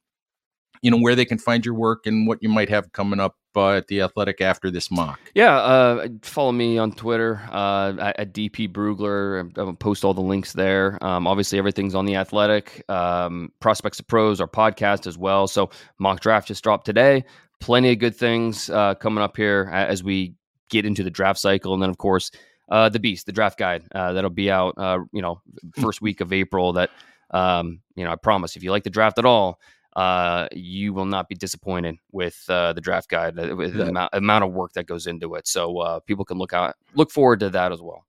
you 0.83 0.91
know 0.91 0.99
where 0.99 1.15
they 1.15 1.25
can 1.25 1.39
find 1.39 1.65
your 1.65 1.75
work 1.75 2.07
and 2.07 2.27
what 2.27 2.43
you 2.43 2.49
might 2.49 2.69
have 2.69 2.93
coming 2.93 3.21
up 3.21 3.37
at 3.57 3.87
the 3.89 4.03
Athletic 4.03 4.41
after 4.41 4.71
this 4.71 4.91
mock. 4.91 5.19
Yeah, 5.35 5.57
uh, 5.57 6.09
follow 6.23 6.53
me 6.53 6.79
on 6.79 6.93
Twitter 6.93 7.41
uh, 7.51 7.95
at, 7.99 8.21
at, 8.21 8.33
DP 8.33 8.71
Brugler. 8.73 9.51
I'll 9.59 9.73
post 9.75 10.05
all 10.05 10.15
the 10.15 10.21
links 10.21 10.53
there. 10.53 11.03
Um, 11.05 11.27
obviously, 11.27 11.59
everything's 11.59 11.95
on 11.95 12.07
the 12.07 12.17
Athletic. 12.17 12.85
Um, 12.89 13.53
Prospects 13.61 13.99
of 13.99 14.07
Pros, 14.07 14.41
our 14.41 14.47
podcast 14.47 15.07
as 15.07 15.19
well. 15.19 15.49
So 15.49 15.71
mock 15.99 16.21
draft 16.21 16.49
just 16.49 16.63
dropped 16.63 16.87
today. 16.87 17.25
Plenty 17.61 17.93
of 17.93 17.99
good 17.99 18.15
things 18.15 18.71
uh, 18.71 18.95
coming 18.95 19.23
up 19.23 19.37
here 19.37 19.69
as 19.73 20.05
we 20.05 20.35
get 20.71 20.87
into 20.87 21.03
the 21.03 21.11
draft 21.11 21.41
cycle, 21.41 21.75
and 21.75 21.83
then 21.83 21.91
of 21.91 21.99
course 21.99 22.31
uh, 22.69 22.89
the 22.89 23.01
Beast, 23.01 23.27
the 23.27 23.33
draft 23.33 23.59
guide 23.59 23.83
uh, 23.95 24.13
that'll 24.13 24.31
be 24.31 24.51
out. 24.51 24.75
you 25.13 25.23
know, 25.23 25.41
first 25.81 26.01
week 26.01 26.21
of 26.21 26.33
April. 26.33 26.75
That 26.75 26.91
um, 27.31 27.81
you 27.97 28.05
know, 28.05 28.13
I 28.13 28.17
promise. 28.17 28.55
If 28.55 28.63
you 28.63 28.71
like 28.71 28.85
the 28.85 28.91
draft 28.91 29.19
at 29.19 29.25
all 29.25 29.59
uh, 29.99 30.47
you 30.53 30.93
will 30.93 31.07
not 31.07 31.29
be 31.29 31.35
disappointed 31.35 31.99
with 32.13 32.45
uh, 32.49 32.73
the 32.73 32.81
draft 32.81 33.11
guide, 33.11 33.37
uh, 33.37 33.57
with 33.57 33.75
yeah. 33.75 33.83
the 33.83 33.91
amount, 33.91 34.11
amount, 34.13 34.45
of 34.45 34.53
work 34.53 34.73
that 34.75 34.87
goes 34.87 35.09
into 35.09 35.35
it. 35.35 35.49
So 35.49 35.79
uh, 35.79 35.99
people 35.99 36.25
can 36.25 36.39
look 36.39 36.53
out, 36.53 36.77
look 36.95 37.11
forward 37.11 37.41
to 37.41 37.51
that 37.51 37.73
as 37.73 37.83
well. 37.83 38.07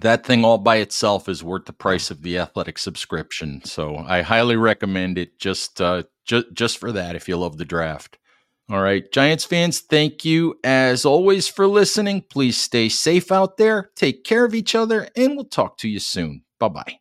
That 0.00 0.24
thing 0.24 0.44
all 0.44 0.58
by 0.58 0.76
itself 0.76 1.28
is 1.28 1.42
worth 1.42 1.64
the 1.64 1.72
price 1.72 2.12
of 2.12 2.22
the 2.22 2.38
athletic 2.38 2.78
subscription. 2.78 3.62
So 3.64 3.96
I 3.96 4.22
highly 4.22 4.54
recommend 4.54 5.18
it 5.18 5.40
just 5.40 5.80
uh, 5.80 6.04
just 6.24 6.52
just 6.52 6.78
for 6.78 6.92
that 6.92 7.16
if 7.16 7.28
you 7.28 7.36
love 7.36 7.58
the 7.58 7.64
draft. 7.64 8.16
All 8.70 8.80
right, 8.80 9.10
Giants 9.10 9.44
fans, 9.44 9.80
thank 9.80 10.24
you 10.24 10.54
as 10.62 11.04
always 11.04 11.48
for 11.48 11.66
listening. 11.66 12.22
Please 12.30 12.56
stay 12.56 12.88
safe 12.88 13.32
out 13.32 13.56
there, 13.56 13.90
take 13.96 14.22
care 14.22 14.44
of 14.44 14.54
each 14.54 14.76
other, 14.76 15.08
and 15.16 15.34
we'll 15.34 15.46
talk 15.46 15.78
to 15.78 15.88
you 15.88 15.98
soon. 15.98 16.44
Bye 16.60 16.68
bye. 16.68 16.98